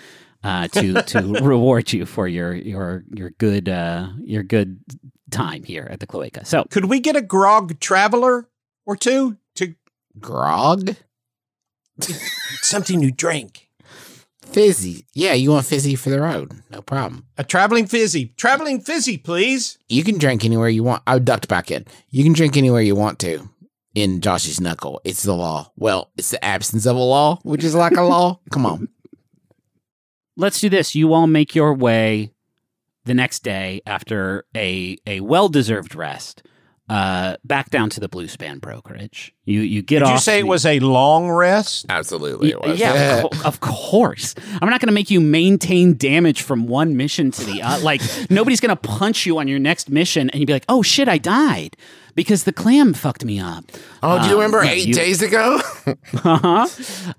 [0.43, 4.81] uh, to to reward you for your your your good uh, your good
[5.31, 6.45] time here at the cloaca.
[6.45, 8.49] So Could we get a grog traveler
[8.87, 9.75] or two to
[10.19, 10.97] Grog?
[12.63, 13.69] something to drink?
[14.43, 15.07] Fizzy.
[15.15, 16.63] Yeah, you want fizzy for the road.
[16.71, 17.27] No problem.
[17.37, 18.27] A traveling fizzy.
[18.37, 19.79] Traveling fizzy, please.
[19.89, 21.03] You can drink anywhere you want.
[21.07, 21.85] I ducked back in.
[22.11, 23.49] You can drink anywhere you want to
[23.95, 25.01] in Josh's knuckle.
[25.05, 25.71] It's the law.
[25.77, 28.41] Well, it's the absence of a law, which is like a law.
[28.51, 28.89] Come on.
[30.37, 30.95] let's do this.
[30.95, 32.33] You all make your way
[33.05, 36.43] the next day after a a well deserved rest,
[36.89, 39.35] uh, back down to the Blue Span brokerage.
[39.45, 40.13] You you get Did off.
[40.15, 41.87] you say it was a long rest?
[41.89, 42.81] Absolutely, it Y- was.
[42.81, 44.35] Yeah, of, co- of course.
[44.61, 47.83] I'm not going to make you maintain damage from one mission to the other.
[47.85, 50.83] Like nobody's going to punch you on your next mission, and you'd be like, "Oh
[50.83, 51.77] shit, I died
[52.15, 53.65] because the clam fucked me up."
[54.03, 55.61] Oh, do you Uh, remember eight you- days ago?
[56.25, 56.67] uh-huh.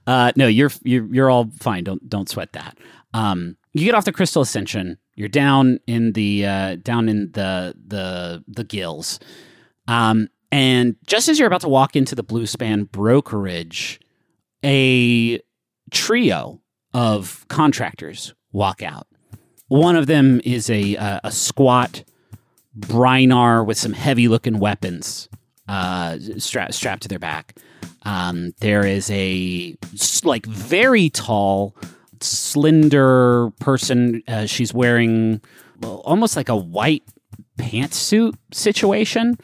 [0.07, 1.83] Uh, no, you're you're you're all fine.
[1.83, 2.77] Don't don't sweat that.
[3.13, 4.97] Um, you get off the Crystal Ascension.
[5.15, 9.19] You're down in the uh, down in the the the gills.
[9.87, 13.99] Um, and just as you're about to walk into the Blue Span brokerage,
[14.63, 15.39] a
[15.91, 16.61] trio
[16.93, 19.07] of contractors walk out.
[19.67, 22.03] One of them is a uh, a squat
[22.77, 25.29] Brynar with some heavy looking weapons
[25.67, 27.55] uh, stra- strapped to their back.
[28.03, 29.75] Um, there is a
[30.23, 31.75] like very tall,
[32.19, 34.21] slender person.
[34.27, 35.41] Uh, she's wearing
[35.83, 37.03] almost like a white
[37.57, 39.37] pantsuit situation.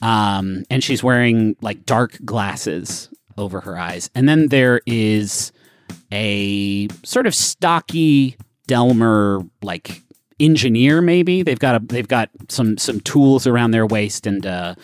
[0.00, 3.08] Um, and she's wearing like dark glasses
[3.38, 4.10] over her eyes.
[4.14, 5.52] And then there is
[6.10, 10.01] a sort of stocky Delmer like
[10.42, 11.42] engineer maybe.
[11.42, 14.74] They've got a they've got some some tools around their waist and uh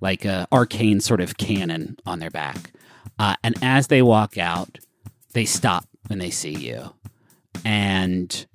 [0.00, 2.72] like a arcane sort of cannon on their back.
[3.18, 4.78] Uh, and as they walk out,
[5.32, 6.94] they stop when they see you.
[7.64, 8.46] And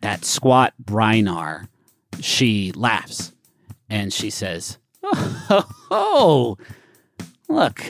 [0.00, 1.68] that squat Brynar,
[2.20, 3.32] she laughs
[3.88, 6.58] and she says, Oh, oh,
[7.48, 7.82] look,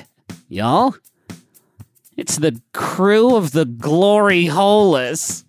[0.49, 0.95] y'all.
[2.17, 5.45] It's the crew of the Glory Holus.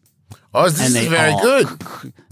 [0.57, 1.67] Oh, this and is they very all, good.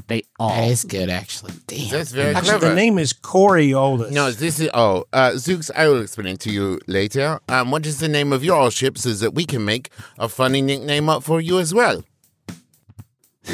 [0.07, 1.53] They That all is good, actually.
[1.67, 1.89] Damn.
[1.89, 2.69] That's very Actually, clever.
[2.69, 4.11] the name is Coriolis.
[4.11, 5.69] No, this is oh, uh, Zooks.
[5.75, 7.39] I will explain it to you later.
[7.49, 10.61] Um, what is the name of your ship so that we can make a funny
[10.61, 12.03] nickname up for you as well?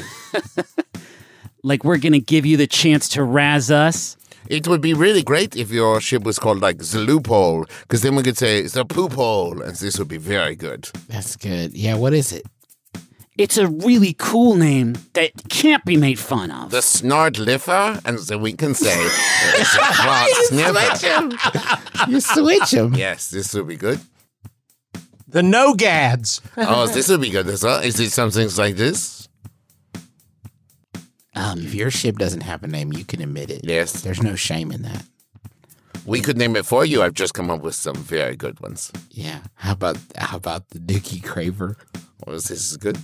[1.63, 4.17] like we're gonna give you the chance to razz us.
[4.47, 8.15] It would be really great if your ship was called like the loophole, because then
[8.15, 10.89] we could say it's a poop hole, and this would be very good.
[11.07, 11.73] That's good.
[11.73, 12.45] Yeah, what is it?
[13.41, 16.69] It's a really cool name that can't be made fun of.
[16.71, 19.65] The snort liffer, and then we can say the
[19.97, 22.11] fart sniffer.
[22.11, 22.93] You switch them.
[22.93, 23.99] Yes, this would be good.
[25.27, 26.41] The no gads.
[26.57, 27.81] Oh, this would be good as well.
[27.81, 29.27] Is it something like this?
[31.35, 33.61] um, If your ship doesn't have a name, you can admit it.
[33.63, 34.01] Yes.
[34.01, 35.03] There's no shame in that.
[36.05, 37.01] We could name it for you.
[37.01, 38.91] I've just come up with some very good ones.
[39.09, 39.39] Yeah.
[39.55, 41.75] How about how about the Dookie Craver?
[42.25, 42.97] Well, this is good.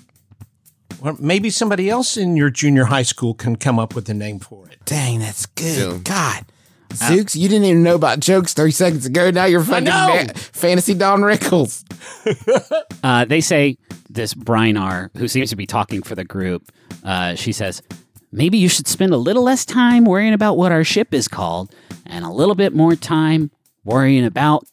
[1.02, 4.40] Well, maybe somebody else in your junior high school can come up with a name
[4.40, 4.80] for it.
[4.86, 5.76] Dang, that's good.
[5.76, 6.02] Soon.
[6.04, 6.46] God.
[6.90, 9.30] Zooks, you didn't even know about jokes 30 seconds ago.
[9.30, 11.84] Now you're fucking ma- fantasy Don Rickles.
[13.04, 13.78] uh, they say
[14.10, 16.72] this Brynar, who seems to be talking for the group,
[17.04, 17.82] uh, she says,
[18.32, 21.74] maybe you should spend a little less time worrying about what our ship is called
[22.06, 23.52] and a little bit more time
[23.84, 24.66] worrying about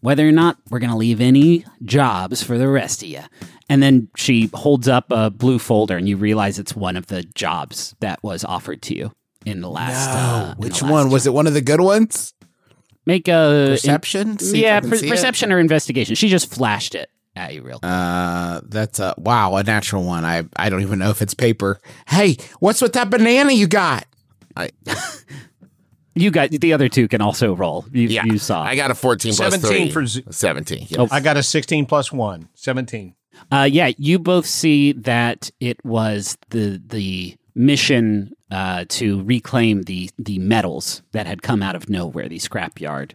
[0.00, 3.20] whether or not we're going to leave any jobs for the rest of you.
[3.68, 7.22] And then she holds up a blue folder, and you realize it's one of the
[7.34, 9.12] jobs that was offered to you
[9.44, 10.08] in the last.
[10.08, 11.10] uh, Which the last one?
[11.10, 12.32] Was it one of the good ones?
[13.06, 14.38] Make a Perception?
[14.38, 15.10] See yeah, per- see it.
[15.10, 16.14] perception or investigation.
[16.14, 17.78] She just flashed it at you real.
[17.78, 17.90] quick.
[17.90, 20.24] Uh, that's a wow, a natural one.
[20.26, 21.80] I I don't even know if it's paper.
[22.06, 24.04] Hey, what's with that banana you got?
[24.56, 24.70] I
[26.18, 27.84] You got the other two can also roll.
[27.92, 28.24] You, yeah.
[28.24, 28.62] you saw.
[28.62, 29.90] I got a fourteen plus 17 three.
[29.90, 30.86] for Z- seventeen.
[30.88, 31.00] Yeah.
[31.02, 31.08] Oh.
[31.10, 33.14] I got a 16 plus 1, 17.
[33.52, 40.10] Uh, yeah, you both see that it was the the mission uh, to reclaim the
[40.18, 43.12] the metals that had come out of nowhere, the scrapyard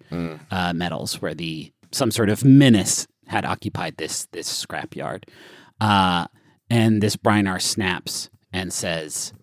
[0.52, 5.24] uh, metals, where the some sort of menace had occupied this this scrapyard.
[5.82, 6.28] Uh,
[6.70, 9.34] and this Brynar snaps and says,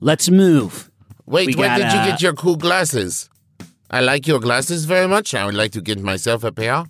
[0.00, 0.89] "Let's move."
[1.30, 3.28] Wait, We where did you gotta- get your cool glasses?
[3.90, 5.34] I like your glasses very much.
[5.34, 6.84] I would like to get myself a pair.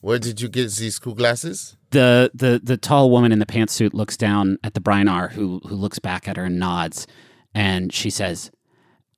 [0.00, 1.76] Where did you get these cool glasses?
[1.90, 5.74] the the the tall woman in the pantsuit looks down at the Brynar, who who
[5.76, 7.06] looks back at her and nods,
[7.54, 8.50] and she says,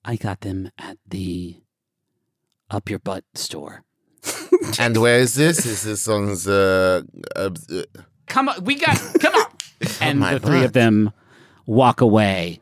[0.04, 1.60] "I got them at the
[2.70, 3.84] up your butt store."
[4.80, 5.64] and where is this?
[5.66, 7.06] Is this on the?
[7.36, 7.82] Uh, uh,
[8.26, 9.46] Come on, we got come on.
[10.00, 10.64] and my the three butt.
[10.66, 11.12] of them
[11.66, 12.58] walk away,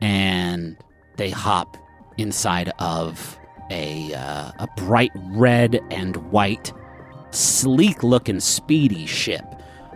[0.00, 0.76] and
[1.18, 1.76] they hop
[2.16, 3.38] inside of
[3.70, 6.72] a uh, a bright red and white,
[7.30, 9.44] sleek looking, speedy ship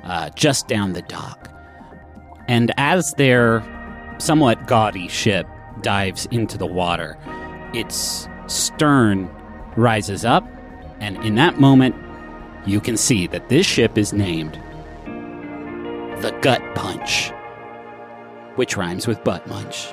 [0.04, 1.48] uh, just down the dock.
[2.48, 3.64] And as their
[4.18, 5.46] somewhat gaudy ship
[5.80, 7.16] dives into the water,
[7.72, 9.30] its stern
[9.76, 10.46] rises up,
[11.00, 11.94] and in that moment,
[12.66, 14.54] you can see that this ship is named
[16.20, 17.32] the Gut Punch,
[18.56, 19.92] which rhymes with butt munch.